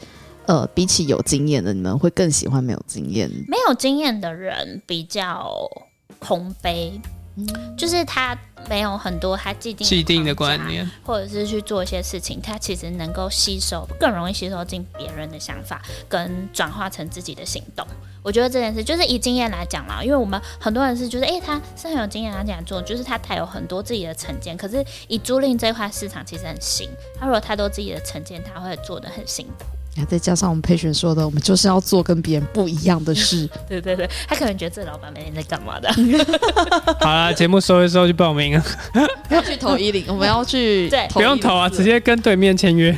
[0.49, 3.31] 呃，比起有经验的，你们会更喜欢没有经验？
[3.47, 5.53] 没有经验的人比较
[6.19, 7.01] 空杯。
[7.77, 8.37] 就是他
[8.69, 17.87] 没有很多他既定既定的观念，或者是去做一些事情，他其实能够吸收，更容易吸收进别人的想法，跟转化成自己的行动。
[18.25, 24.57] 我觉得这件事就是以经验来讲啦，因为我们很多人是觉得，哎，他是很有经验，他这样做，就是他他有很多自己的成见。
[24.57, 29.78] 可是以租赁这块市场其实很新，他如果太多自己的成见，他会做的很辛苦。
[30.09, 33.49] 再加上我们培训说的，我们就是要做跟别人不一样的事。
[33.69, 35.93] 对对对，他可能觉得这老板每天在干嘛的。
[37.01, 38.65] 好了，节目收一收去报名啊！
[39.31, 40.89] 要去投一零，我们要去。
[40.89, 42.97] 对，不用投啊，直接跟对面签约。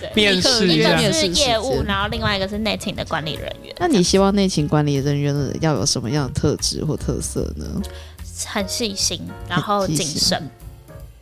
[0.00, 3.74] 对，面试一个是业务，然后另外一个是内勤的管理人员。
[3.78, 7.66] 那你希望内勤管理人员要有什么样的特质或特色呢？
[8.46, 10.50] 很细心，然后谨慎。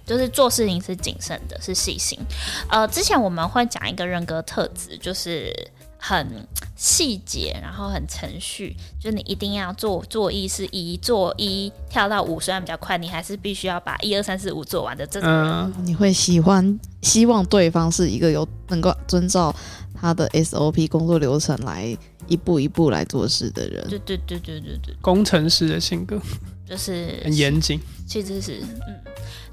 [0.05, 2.19] 就是做事情是谨慎的，是细心。
[2.69, 5.53] 呃，之前我们会讲一个人格特质，就是
[5.99, 8.77] 很细节，然后很程序。
[9.01, 15.73] 就是你一定要做做一是一，做一跳到五虽然比较快，你还是必须要把一二三四五做完的这种人。
[15.85, 19.55] 你会喜欢希望对方是一个有能够遵照
[20.03, 23.89] 他的 SOP 工作流程来一步一步来做事的人。
[23.89, 26.21] 对对对对对对，工程师的性格
[26.69, 27.81] 就是很严谨。
[28.07, 28.95] 其实是嗯。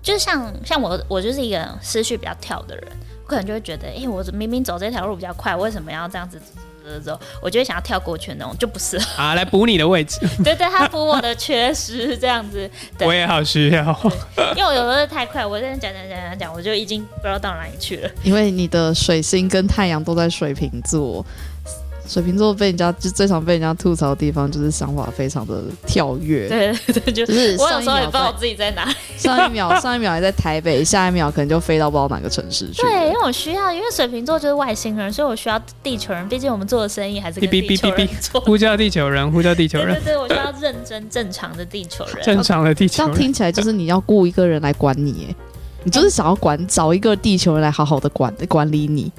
[0.01, 2.87] 就像像我，我就是一个思绪比较跳的人，
[3.23, 6.41] 我可能就会觉得，哎，我明明走这条路比较快，为什么要这样子
[6.83, 7.19] 走走？
[7.41, 10.19] 我就会想要跳过去那种，就不是啊，来补你的位置。
[10.43, 12.69] 对对，他补我的缺失，这样子。
[13.01, 13.83] 我也好需要，
[14.55, 18.09] 因为我有时候太快，我在讲讲讲讲讲，我就已经不知道到哪里去了。
[18.23, 21.25] 因为你的水星跟太阳都在水瓶座。
[22.09, 26.49] 水瓶座被人家就最常被人家吐槽的地方，就是想法非常的跳跃。
[26.49, 28.91] 对对，就是我有时候也不知道自己在哪。
[29.15, 32.81] 上一秒 上一秒还在台北，下一秒可能就飞到不知道哪个城市去。
[32.81, 36.27] 对，因为我需要，因为水瓶座就是外星人，所以我需要地球人。
[36.27, 38.41] 毕竟我们做的生意还是跟地球人做。
[38.41, 39.93] 呼叫地球人，呼叫地球人。
[40.03, 42.15] 对对，我需要认真正常的地球人。
[42.23, 43.13] 正常的地球人。
[43.19, 45.35] 听起来就是你要雇一个人来管你，哎，
[45.83, 49.11] 你就是想要管找一个地球人来好好的管管理你。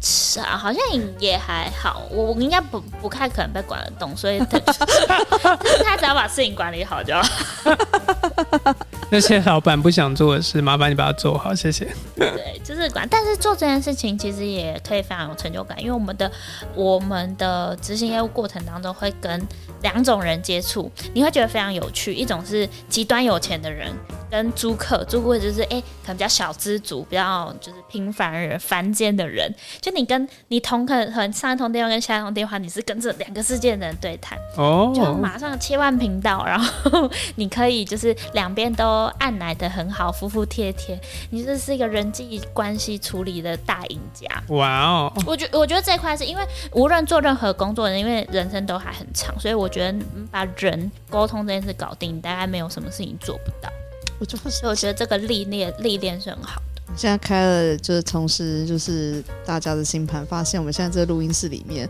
[0.00, 0.80] 是啊，好像
[1.18, 7.22] 也还好，我我应该不不太可能被管得动，所以 他他只要把事情管理好就好。
[9.10, 11.88] 那些老板不想做的事，麻烦你把它做好，谢谢。
[12.14, 16.30] 对，就是管，但是做这件事情其实也可以非常有成就感，因为我们的
[16.74, 19.42] 我们的执行业务过程当中会跟
[19.80, 23.90] 两种人接触，你会觉得非常有趣，一种是极端有钱的人。
[24.30, 29.52] 跟租客，租客就是哎，可能比较小资族，比较就是平凡人、凡间的人。
[29.80, 40.98] 就你跟你同可能上一通电话跟下一通电话，你是跟这两个世界的人对谈，哦，就马上切换频道，然后 你可以就是两边都按来的很好，服服帖帖。
[41.30, 44.26] 你这是一个人际关系处理的大赢家。
[44.48, 45.12] 哇哦！
[45.26, 49.98] 我觉我觉得这块是因为无论做任何工作，因为人生都还很长，所以我觉得
[50.30, 53.70] 把人沟通这件事搞定，大概没有什么事情做不到。
[54.18, 56.82] 我就是，我觉得这个历练历练是很好的。
[56.96, 61.88] 现在开了，就是同时就是大家的星盘，发现我们现在这录音室里面，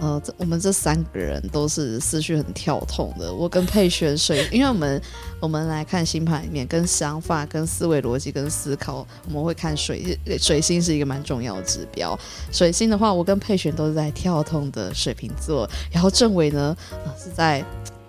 [0.00, 3.34] 呃，我们这三个人都是思绪很跳动的。
[3.34, 5.02] 我跟佩璇水，因为我们
[5.40, 12.18] 我们来看星盘里面，跟想法、跟思维逻辑、跟思考，我们会看水水星是一个蛮重要的指标。
[12.50, 16.74] 水星的话，我跟佩璇都是在跳动的水瓶座，然后正伟呢
[17.22, 17.62] 是在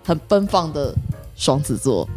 [0.04, 0.94] 很奔放的
[1.36, 2.08] 双子座。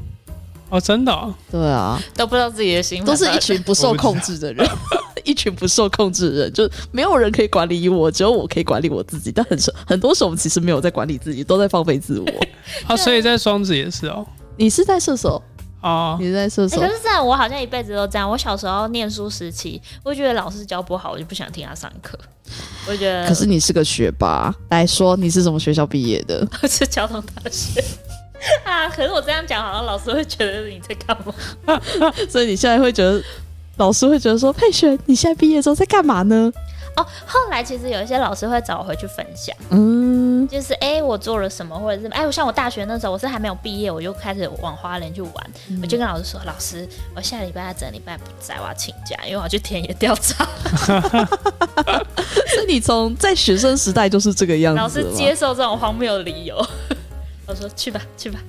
[0.74, 1.36] 哦，真的？
[1.52, 4.68] 对啊，都不知道自己的心，都是一群不受控制的人，
[5.24, 9.32] 一群不受控制的人，就没有人可以管理我，只有我可以管理我自己。
[9.32, 9.56] 但很
[9.86, 12.28] 很多时候，我们其实没有在管理自己，都在放飞自我。
[12.92, 14.26] 啊，所以在双子也是哦。
[14.58, 15.40] 你是在射手
[15.82, 16.80] 哦，你是在射手。
[16.82, 18.28] 可是这样，我好像一辈子都这样。
[18.28, 22.18] 我小时候念书时期，我觉得老师教不好，我就不想听他上课。
[22.88, 26.48] 我觉得，可是你是个学霸，来说你是什么学校毕业的？
[26.64, 27.84] 我是交通大学。
[28.64, 28.90] 啊！
[28.90, 31.82] 可是我这样讲，好像老师会觉得你在干嘛？
[32.30, 33.22] 所以你现在会觉得，
[33.78, 36.52] 老师会觉得说，佩璇，你现在毕业之后在干嘛呢？
[36.96, 45.34] 哦，后来其实有一些老师会找我回去分享，嗯，就是哎，我做了什么，或者是哎，我像我大学那时候，我是还没有毕业，我就开始往花莲去玩，
[45.82, 50.48] 我就跟老师说，老师，我下礼拜整礼拜不在，我要请假，因为我要去田野调查。
[52.54, 56.64] 所以你从在学生时代就是这个样子，老师接受这种荒谬的理由。
[57.46, 58.40] 我说去吧，去吧。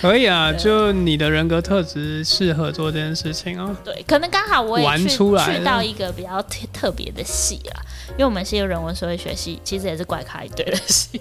[0.00, 3.76] 可以啊，就你的人格特质适合做这件事情啊。
[3.84, 11.20] 对，可能刚好我也玩去出来了去到一个比较特特别的系啦，因为我们是一个人文社会学系，其实也是怪咖一堆的系。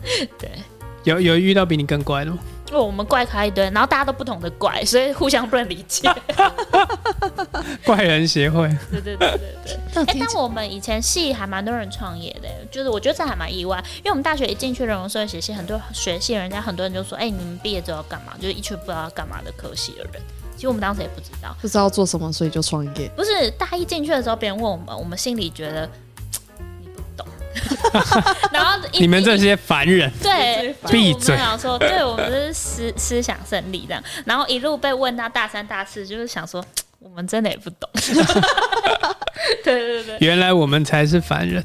[0.38, 0.50] 对，
[1.04, 2.38] 有有遇到比你更乖的吗？
[2.68, 6.10] 因为我们怪咖一堆，然后大家都不同的怪，所以互相不能理解。
[7.84, 10.04] 怪人协会，对对对对对。
[10.04, 18.34] 哎、但我们以前系还蛮多人创业的，就是我觉得这还蛮意外，因为我们大学一进去人文社会学系，很多学系人家很多人就说，哎、你们毕业之后要干嘛？
[18.40, 20.22] 就是一群不知道要干嘛的科系的人。
[20.54, 23.08] 其实我们当时也不知道，不知道做什么，所以就创业。
[23.14, 25.88] 不是大一进去的时候，别人问我们，我们心里觉得
[28.52, 36.64] 然后 你们这些凡人，对， 就我们闭嘴想说，对我们是思思想胜利这样，然后一路被问到大三大四，就是想说
[37.00, 37.88] 我们真的也不懂。
[39.64, 41.62] 对对对原来我们才是凡人。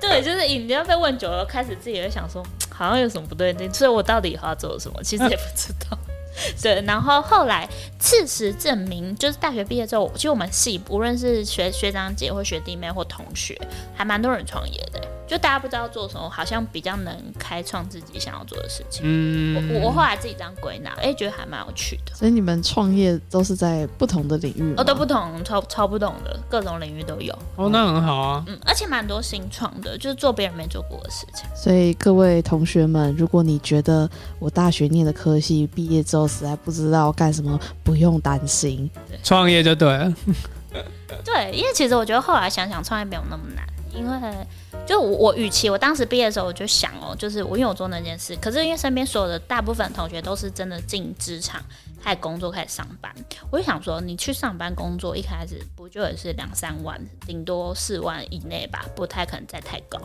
[0.00, 2.42] 对，就是你要被问久了，开始自己会想说，
[2.74, 5.98] 好像有什么不对劲，所以我到底以后要做什么，其实也不知道。
[6.62, 7.68] 对，然后后来
[7.98, 13.58] 事实证明，就是大学毕业之后，其实我们系无论是学学长姐或学弟妹或同学，
[13.94, 15.00] 还蛮多人创业的。
[15.24, 19.00] 就大家不知道做什么，好像比较能开创自己想要做的事情。
[19.06, 22.14] 嗯，我我后来自己这样归纳，哎、觉得还蛮有趣的。
[22.14, 27.32] 所以你们创业都是在不同的领域吗哦，都不同，超超不同的，各种领域都有。
[27.56, 28.44] 哦，那很好啊。
[28.46, 31.46] 嗯，而且蛮多新创的，就是做别人没做过的事情。
[31.56, 38.90] 所以各位同学们，如果你觉得我大学念的科系毕业之后实在不知道干什么，不用担心。
[39.22, 40.12] 创业就对了。
[41.24, 44.46] 对，因为其实我觉得后来想想，创业没有那么难，因为
[44.86, 51.62] 就我我与其我当时毕业的时候我就想哦，就是我因为我做那件事，可是因为身边所有的大部分同学都是真的进职场
[52.02, 53.14] 开始工作开始上班，
[53.50, 60.00] 我就想说，你去上班工作一开始不就也是两三万，顶多四万以内吧，不太可能再太高。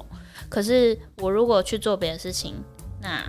[0.50, 2.56] 可是我如果去做别的事情，
[3.02, 3.26] 那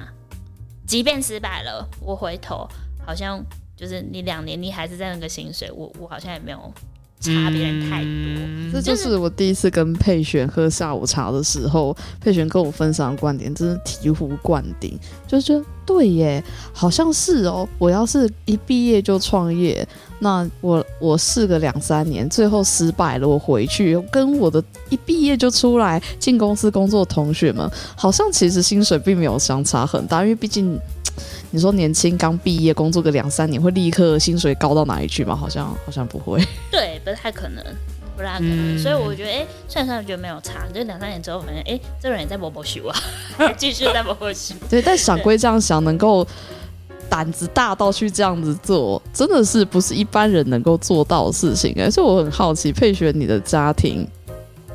[0.89, 2.67] 即便失败了，我回头
[3.05, 3.45] 好像
[3.77, 6.59] 就是你两年你还是在那个薪水，我我好像也没有
[7.21, 8.09] 差别人太多。
[8.11, 17.67] 嗯这就是我第一次跟佩璇喝下午茶的时候，佩璇跟我分享的观点，真是醍醐灌顶，就觉得对耶，好像是哦。
[17.79, 19.87] 我要是一毕业就创业，
[20.19, 30.79] 那我我试个两三年，最后失败了，我回去跟我的一毕业就出来进公司工作的同学们，好像其实薪水并没有相差很大，因为毕竟。
[31.51, 35.35] 你说年轻刚毕业工作个两三年，会立刻薪水高到哪里去吗？
[35.35, 36.39] 好像好像不会。
[36.71, 37.65] 对，不太可能，
[38.41, 42.97] 嗯所以我觉得，哎、算算觉得没有差，就两三年之后，发现，哎、这个人也在波波修啊，
[43.37, 44.55] 还 继续在波波修。
[44.69, 46.27] 对，但想归这样想，能够
[47.09, 51.91] 胆子大到去这样子做，真的是不是一般人能够做到的事情哎。
[51.91, 54.07] 所以我很好奇，佩璇你的家庭，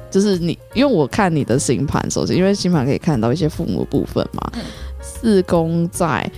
[0.09, 4.61] 就是你，因为我看你的星盘，首先因为星盘可以看到一些父母部分嘛，嗯
[5.01, 6.29] 四宫在。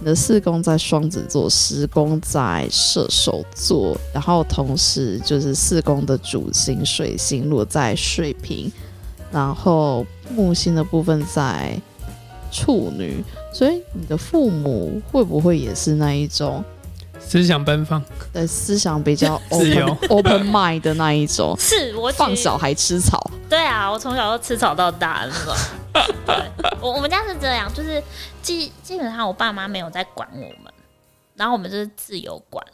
[0.00, 8.72] 你的四宫在双子座，十宫在射手座，然后同时就是四宫的主星水星落在水瓶，
[9.30, 11.78] 然后木星的部分在
[12.50, 16.64] 处女，所以你的父母会不会也是那一种
[17.20, 18.02] 思想奔放，
[18.32, 20.08] 对思想比较 自由 open
[20.40, 23.30] open mind 的那一种，是我放小孩吃草？
[23.48, 25.54] 对啊，我从小就吃草到大的那种。
[26.26, 28.02] 对，我我们家是这样，就是
[28.42, 30.72] 基基本上我爸妈没有在管我们，
[31.36, 32.72] 然后我们就是自由管了。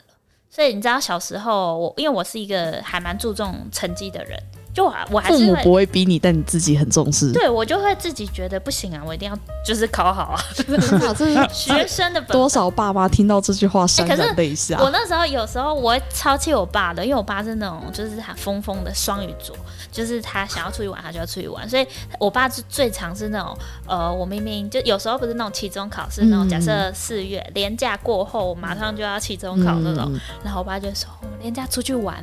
[0.48, 4.42] 所以你知道小时候我，因为我是一个还蛮注重成绩的人，
[4.76, 7.32] 就我我还父母不会逼你，但你自己很重视。
[7.32, 9.34] 对我就会自己觉得不行啊，我一定要
[9.64, 10.38] 就是考好啊，
[11.50, 14.78] 学生的本多少爸妈听到这句话潸然泪下。
[14.82, 19.56] 我那时候有时候我会超气我爸的，因为我爸是那种就是他疯疯的双鱼座，
[19.90, 21.86] 就是他想要出去玩他就要出去玩，所以
[22.18, 32.16] 我爸是最常是那种呃，我明明就有时候不是那种期中考试那种，嗯假设四月连假过后马上就要期中考那种，嗯然后我爸就说我们连假出去玩，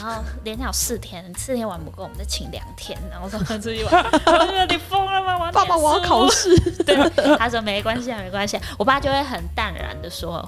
[0.00, 3.92] 然后连假有四天，四天玩不够，我们再请两天，然后说出去玩，
[4.26, 5.46] 我你疯了吗？
[5.46, 6.56] 我爸爸，我要考试。
[6.56, 6.70] 试。
[6.84, 6.96] 对，
[7.38, 8.62] 他说没关系啊，没关系、啊。
[8.78, 10.46] 我爸就会很淡然的说：“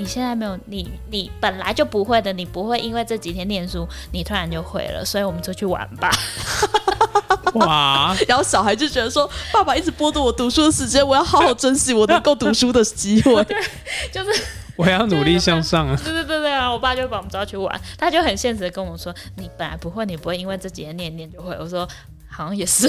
[0.00, 5.04] 你现在没有，你你本来就不会的，你不会因为这几天念书，你突然就会了。
[5.04, 6.10] 所以我们出去玩吧。
[7.52, 13.44] 哇，然后小孩就觉得说，爸爸一直剥夺我读书的时间，我要好好珍惜我能够读书的机会。
[13.44, 13.62] 对
[14.10, 14.42] 就是
[14.76, 16.00] 我要努力向上啊！
[16.02, 21.54] 对对对对啊，我爸就会把我们抓去玩，他就很现实的跟我说：你本来不会，你不会因为这几天念念就会。
[21.60, 21.86] 我说
[22.30, 22.88] 好像也是，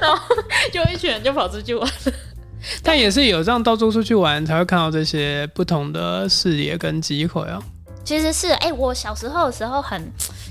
[0.00, 0.36] 然后
[0.72, 1.90] 就一群人就跑出去玩。
[2.82, 7.62] 但也是有这样到处出去玩，才会看到这些不同的视野跟机会啊。
[8.04, 10.02] 其实是哎、我小时候的时候很，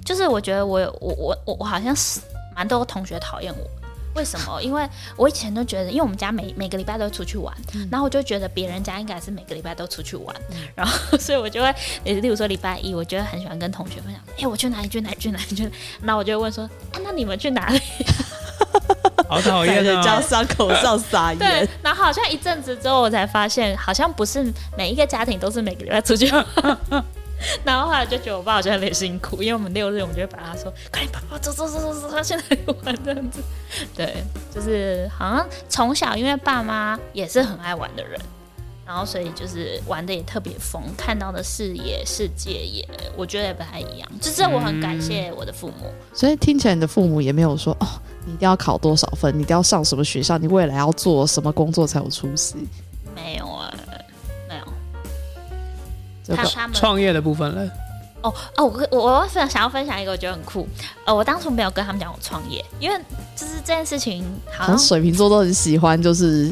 [0.03, 2.19] 就是我觉得我有我我我我好像是
[2.55, 3.69] 蛮多同学讨厌我。
[4.15, 4.61] 为什么？
[4.61, 7.51] 因为我以前都觉得，因为我们家每每个礼拜都出去玩，
[7.89, 10.35] 然后我就觉得别人家应该是每个礼拜都出去玩，
[10.75, 15.67] 然后 所以我就会，例如说礼拜一，我觉得很喜欢跟同学分享，哎，我去哪里去哪里去哪里去，
[16.01, 17.79] 那我就会问说，啊，那你们去哪里？
[19.33, 21.39] 好讨厌人家伤口上撒盐。
[21.39, 24.45] 对，然后好像一阵子之后，我才发现，好像不是
[24.77, 26.31] 每一个家庭都是每个礼拜出去。
[27.65, 33.41] 然后后来就觉得我爸好像有点辛苦，因为我们六日我们就会把他说：“快点，爸爸走走走走走，他现在玩这样子。”
[33.93, 34.23] 对，
[34.53, 38.17] 就是好像从小因为爸妈也是很爱玩的人，
[38.85, 44.09] 然后所以就是玩的也特别疯，看到的视野世界也我觉得也不太一样。
[44.21, 47.87] 就是我很感谢我的父母，所以听起来你的父母也没有说哦，
[48.25, 52.55] 你一定要考多少分，你一定要上什么学校，你未来要做什么工作才有出息？
[53.15, 53.73] 没有啊。
[54.47, 57.69] 没有他创业的部分了。
[58.21, 60.65] 哦哦，我我我分想要分享一个，我觉得很酷。
[61.05, 62.97] 呃，我当初没有跟他们讲我创业，因为
[63.35, 66.49] 就是这件事情，好像水瓶座都很喜欢，就是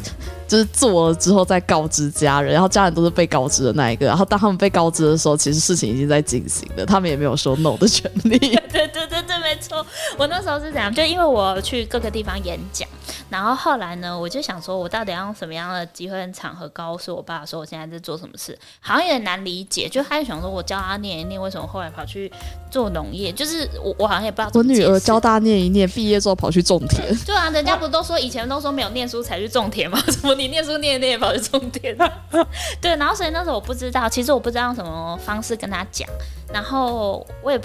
[0.52, 4.04] 就是做了之后再告知家人，然后家人都是被告知的那一个。
[4.04, 8.38] 然后当他们被告知的时候，其实事情已经在进行了，他们也没有说 no 的权利。
[8.38, 9.84] 对对对对，没错。
[10.18, 12.86] 我那时候是怎样，就因为我去各个地方演讲。
[13.30, 18.58] 然后后来呢，我就想说，我到底要用什么样的机会场合告诉我爸说我现在在做什么事？
[18.80, 19.88] 好像有点难理解。
[19.88, 22.30] 就他就想说，我教他念一念，为什么后来跑去
[22.70, 23.32] 做农业？
[23.32, 24.50] 就是我我好像也不知道。
[24.52, 27.02] 我女儿教大念一念，毕业之后跑去种田。
[27.24, 29.98] 对啊，人家不都说以前都说没有念书才去种田吗？
[30.12, 31.96] 什么你念书念一念跑去充电？
[32.80, 36.08] 对，然后所以那时候我不知道，其实我不知道用什么方式跟他讲，
[36.52, 37.60] 然后我也。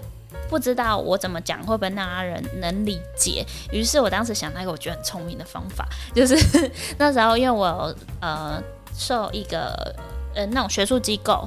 [0.49, 6.37] 不知道我怎么讲会不会让他人能理解，于是我当时想到一个我觉得很聪明的方法，就是
[6.97, 8.61] 那时候因为我呃
[8.95, 9.93] 受一个
[10.33, 11.45] 呃那种学术机构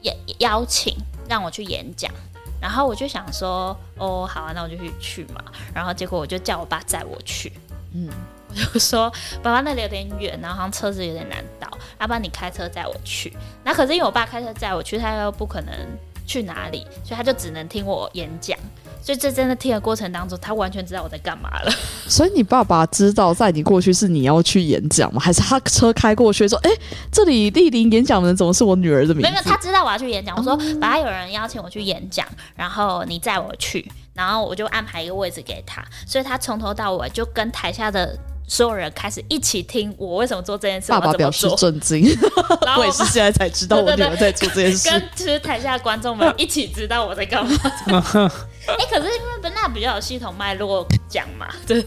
[0.00, 0.96] 也邀请
[1.28, 2.10] 让我去演讲，
[2.62, 5.44] 然后我就想说哦好啊，那我就去去嘛，
[5.74, 7.52] 然后结果我就叫我爸载我去，
[7.92, 8.08] 嗯，
[8.50, 9.10] 我就说
[9.42, 11.68] 爸爸那里有点远，然后好像车子有点难倒，
[12.00, 13.32] 要不然你开车载我去，
[13.64, 15.74] 那可是因为我爸开车载我去，他又不可能。
[16.26, 16.86] 去哪里？
[17.02, 18.56] 所以他就只能听我演讲。
[19.02, 21.72] 所以这真的听的过程当中，他完全知道我在干嘛了。
[22.06, 25.20] 所以你爸爸知道在你过去是你要去演讲吗？
[25.20, 26.70] 还是他车开过去说：“哎，
[27.10, 30.36] 这里莅临演讲的人怎么是我女儿的名字？”没有，他知道我要去演讲。
[30.36, 32.24] 我说：“本来有人邀请我去演讲，
[32.54, 35.84] 然后你载我去，然后我就安排一个位置给他。
[36.06, 38.16] 所以他从头到尾就跟台下的。”
[38.50, 40.90] 所有人开始一起听我为什么做这件事。
[40.90, 42.04] 爸爸表示震惊，
[42.76, 44.90] 我也是现在才知道我女儿在做这件事。
[44.90, 47.56] 跟其实台下观众们一起知道我在干嘛。
[48.66, 51.84] 哎，可是因为本娜比较有系统脉络讲嘛，对，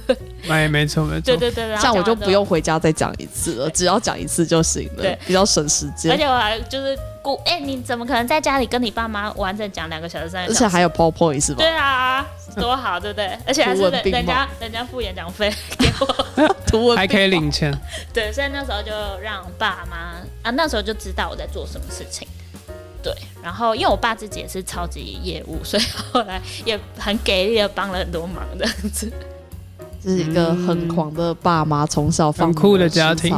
[0.47, 6.11] 没没错没错，对对对，这样我就不用回家再讲一次了，只要讲一次就行了，对，比较省时间。
[6.13, 10.63] 而且我还就是故，哎，你怎么可能在家里跟你爸妈完整讲两个小时、三个小时？
[10.63, 11.57] 而且还有 PowerPoint 是吧？
[11.59, 12.25] 对啊，
[12.61, 13.37] 多好，对不对？
[13.45, 17.73] 而且还是人家人家付演讲费给我， 图文还可以领钱。
[18.13, 18.91] 对，所以那时候就
[19.21, 22.27] 让爸妈啊，那时候就知道我在做什么事情。
[23.01, 25.83] 对，然后因为我爸自己也是超级业务，所以
[26.13, 29.11] 后来也很给力的帮了很多忙这样子。
[30.03, 33.33] 这是一个很狂的爸妈，从小放酷的家庭，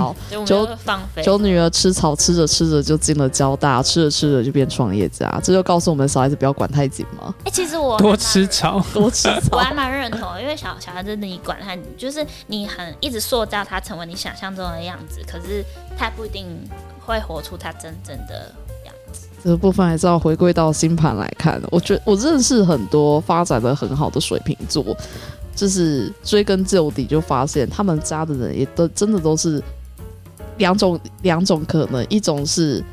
[0.45, 5.39] 就放飞，就女儿吃草，吃着吃着就进了交大，吃着吃着就变创业家。
[5.43, 7.31] 这就告诉我们，小孩子不要管太紧嘛。
[7.43, 15.63] 哎，其实我 多吃草， 多吃草，我还蛮认同，因为小小孩子你管他，就是你很一直塑造他成为你想象中的样子，可是
[15.95, 16.47] 他不一定
[17.05, 18.51] 会活出他真正的。
[19.43, 21.61] 这个部分还是要回归到星盘来看。
[21.69, 24.83] 我觉我认识很多发展的很好的水瓶座，
[25.55, 29.63] 就是追根究底就发现他们家的人也都真的都是
[30.57, 32.83] 两种两种可能，一种是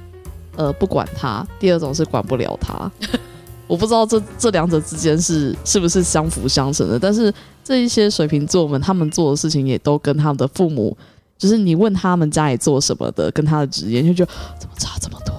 [0.56, 2.90] 呃不管他，第二种是管不了他。
[3.68, 7.32] 我不知道这这两者之间是是不是相辅相成的，但是
[7.64, 10.94] 这一些水瓶座们他们做的事情也都跟他们的父母，
[11.38, 15.32] 就是你问他们家里做什么的，跟他的职业，就觉得怎么差这么多。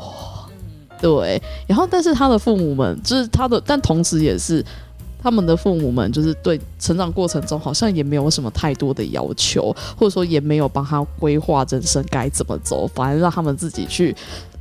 [0.99, 4.65] 对，然后但是他的父母们就是他的，但同时也是
[5.23, 14.13] 他们的父母们，就是对成长过程中好像也没有什么太多的要求，或者说也没有帮他规划人生该怎么走，反而让他们自己去，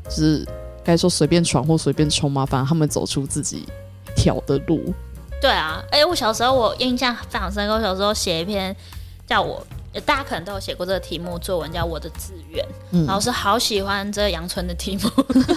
[0.05, 0.47] 就是
[0.85, 4.81] 该说随便闯或随便冲嘛，反正他们走出自己一条的路。
[5.41, 8.75] 对啊，哎，我小时候我印象非常深刻，我小时候写一篇
[9.27, 9.61] 叫我。
[10.01, 12.67] 大家可能都有写过这个题目，作文叫《我的志愿》，
[13.07, 15.11] 老师好喜欢这个阳春的题目，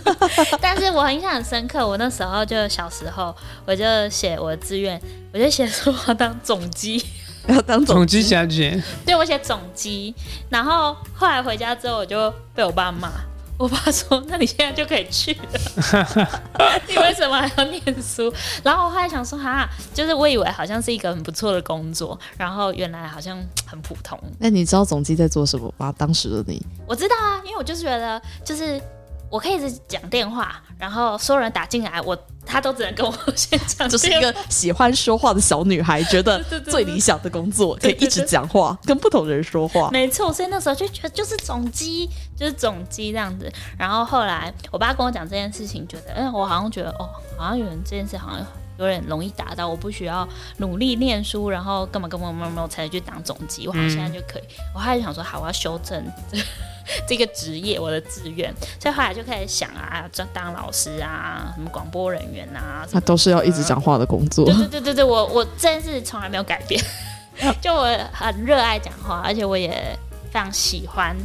[0.60, 1.88] 但是我印象很深刻。
[1.88, 5.02] 我那时候就小时候，我就写我的志愿，
[5.34, 7.04] 我就写说要当总机，
[7.48, 8.22] 要当总机？
[8.22, 8.82] 小姐。
[9.06, 10.14] 对，我写总机，
[10.50, 13.10] 然后后来回家之后，我就被我爸骂，
[13.58, 16.30] 我爸说：“那你现在就可以去了，
[16.88, 18.32] 你为什么还要念书？”
[18.64, 25.93] 然后我后来想说：“哈，就是我以为好像是一个很不错的工作，然后原来好像很普通。”那你知道总机在做什么吗？
[25.97, 28.82] 当时的你，我知道啊，因为我就是觉得，就是
[29.30, 32.18] 我可以一直讲电话，然后所有人打进来，我。
[32.46, 39.89] 他都只能跟我先讲，就是一个喜欢说话的小女孩，觉得 最理想的工作可以一直讲话，跟不同人说话。
[39.91, 43.52] 没错，所以那时候就觉得就是总机，就是总机这样子。
[43.78, 48.46] 然后后来我爸跟我讲这件事情，觉得，嗯，我好像觉得，哦，好像有人这件事好像
[48.78, 54.44] 有点容易达到，我不需要努力念书，然后根本根本没有没有才能去当总机，我好像现在就可以。
[54.74, 56.04] 我还是想说，好，我要修正。
[57.08, 64.46] 这个职业，我的志愿，所以后来就开始想啊，当当老师啊，什么广播人员啊，那都是要一直讲话的工作。
[64.46, 66.80] 对对对对对，我我这件事从来没有改变，
[67.60, 69.98] 就我很热爱讲话，而且我也
[70.32, 71.18] 非常喜欢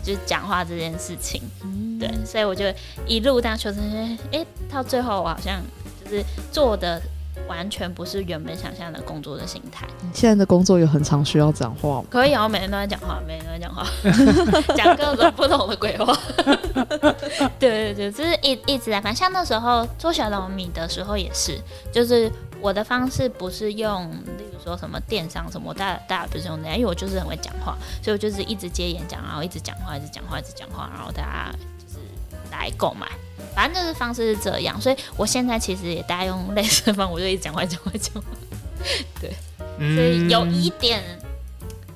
[0.00, 1.42] 就是讲话这件事情。
[1.98, 2.64] 对，所以我就
[3.04, 5.79] 一路当学生员，哎，到最后我好像就
[6.10, 7.00] 是做的。
[7.48, 9.86] 完全不是原本想象的工作的心态。
[10.12, 12.04] 现在的工作有很常需要讲话吗？
[12.10, 13.86] 可以啊，我每天都在讲话，每天都在讲话，
[14.76, 16.16] 讲各种不同的鬼话。
[17.58, 19.00] 对对对，就是一一直在。
[19.00, 21.58] 反正像那时候做小龙米的时候也是，
[21.92, 22.30] 就是
[22.60, 31.69] 我的方式不是用，例如说什么电商什么，大大家不是用那样，因为我就是很会讲话，所以我就是一直接演讲，然后一直讲话，一直讲话，一直讲话，然后大家就是
[32.50, 33.06] 来购买。
[33.54, 38.28] 反正就是方式是这样，所以我现在其实也大概用类似的方，我就一直讲话讲话讲话。
[39.20, 39.30] 对，
[39.94, 41.02] 所以有一点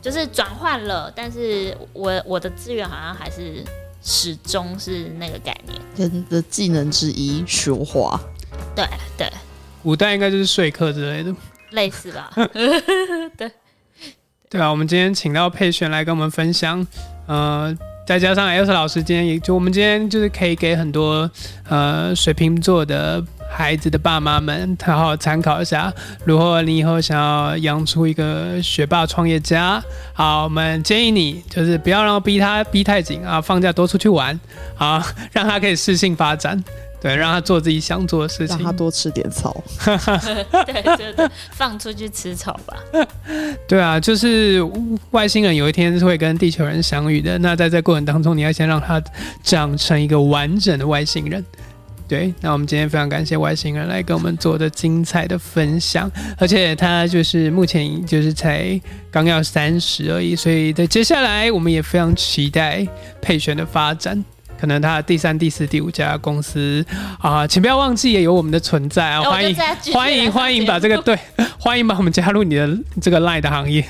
[0.03, 3.65] 就是转换了，但是我我的资源好像还是
[4.03, 5.81] 始终是那个概念。
[5.97, 8.21] 人的技能之一，说话。
[8.75, 8.85] 对
[9.17, 9.31] 对，
[9.83, 11.35] 古代应该就是说客之类的，
[11.71, 12.31] 类似吧？
[13.39, 13.51] 对
[14.51, 16.85] 对啊，我们今天请到佩璇来跟我们分享，
[17.27, 17.75] 呃。
[18.07, 21.31] 再加上 Elsa 老师今天也就我们今天就是可以给很多
[21.69, 25.93] 呃水瓶座的孩子的爸妈们好好参考一下，
[26.25, 29.83] 如果你以后想要养出一个学霸创业家，
[30.13, 34.39] 好，我们建议你就是不要让逼他逼太紧啊，放假多出去玩
[34.77, 36.63] 啊，让他可以适性发展。
[37.05, 39.63] 对，让他做自己想做的事情，让他多吃点草。
[40.65, 42.75] 对对对，放出去吃草吧。
[43.69, 44.63] 对啊，就是
[45.11, 47.37] 外星人有一天是会跟地球人相遇的。
[47.41, 49.03] 那在这过程当中，你要先让他
[49.43, 51.45] 长成一个完整的外星人。
[52.09, 58.81] 对，那我们今天非常感谢外星人来跟我们做的精彩的分享，而且他就是目前就是才
[59.11, 62.87] 刚要三十而已，所以在接下来我们也非常期待
[63.21, 64.25] 配选的发展。
[64.65, 66.83] 可能他第三、第四、第五家公司
[67.21, 69.21] 啊，请不要忘记也有我们的存在啊！
[69.21, 69.55] 欢迎
[69.93, 71.19] 欢迎欢迎把这个 对，
[71.59, 72.67] 欢迎把我们加入你的
[72.99, 73.85] 这个 line 的行业。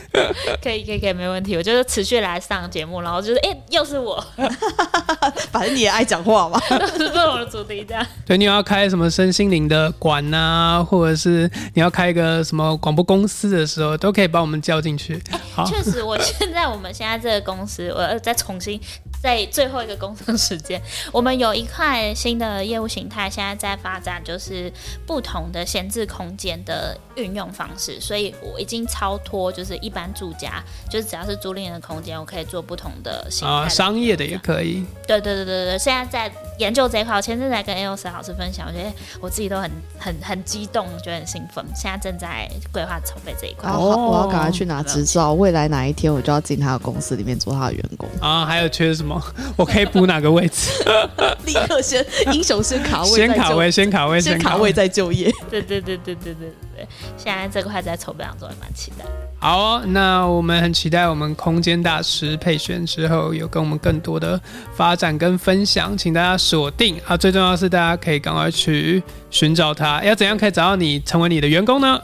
[0.61, 1.55] 可以可以可以，没问题。
[1.57, 4.21] 我就是持续来上节目，然后就是哎，又是我，
[5.53, 8.05] 反正你也爱讲话嘛， 是不同的主题这样。
[8.27, 15.23] 对，你要开什么身心灵的馆啊，或者是你要开一个什么广播公司的时候，都可以把我们叫进去。
[15.55, 18.81] 好，确实，我现在我们现在这个公司，我要再重新。
[19.25, 20.79] 在最后一个工作时间，
[21.11, 24.71] 我们有一块新的业务形态，现在在发展，就是
[25.07, 27.99] 不同的闲置空间的运用方式。
[27.99, 33.55] 所以我已经超脱，就是一般住家，就是只要是租赁的空间，我可以做不同的形态。
[33.55, 34.85] 啊，商业的也可以。
[35.07, 37.17] 对对对对对，现在在研究这一块。
[37.17, 41.65] 我前阵在跟 A O S 老师分享，我觉得我自己都很很很激动，觉得很兴奋。
[41.75, 43.71] 现在正在规划筹备这一块。
[43.71, 48.07] 哦，我要赶快去拿执照，未来哪一天我就要进他的公司里面做他的员工。
[48.21, 49.14] 啊，还有缺什么？
[49.57, 50.71] 我可以补哪个位置？
[51.45, 55.33] 立刻先英雄先卡位，先卡位，先卡位，先卡位再就业。
[55.51, 59.05] 对对对对对对对现在这块在筹备当中，也蛮期待。
[59.39, 64.41] 好，那我们很期待我们空间大师配选之后有跟我们更多的
[64.75, 67.17] 发展跟分享，请大家锁定啊！
[67.17, 70.03] 最重要是大家可以赶快去寻找他。
[70.03, 72.01] 要怎样可以找到你成为你的员工呢？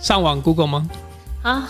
[0.00, 0.88] 上网 Google 吗？
[1.42, 1.68] 啊。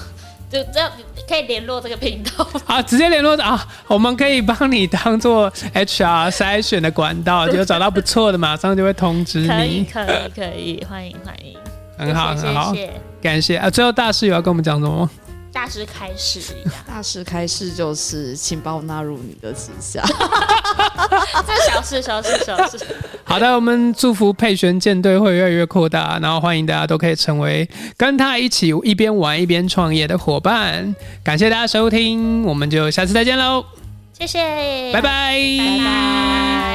[0.51, 0.91] 就这样
[1.29, 9.49] 可以联络这个频道好， 直接联络啊，我们可以帮你当做 HR 筛选的管道， 就找到不错的，马上就会通知你。
[9.49, 11.57] 可以，可以，可以，欢迎，欢迎，
[11.99, 12.75] 很好，很好，
[13.21, 13.69] 感谢啊！
[13.69, 15.09] 最后大师有要跟我们讲什么？
[15.59, 20.01] 大师开示一样， 大师开示就是，请把我纳入你的旗下。
[21.45, 22.79] 这小事，小事，小事。
[23.25, 30.95] 好的，我们祝福佩璇舰队会越来越扩大，然后欢迎大家都可以成为跟他一起一边玩一边创业的伙伴。
[31.25, 33.65] 感谢大家收听，我们就下次再见喽！
[34.17, 36.68] 谢谢，拜拜，拜拜。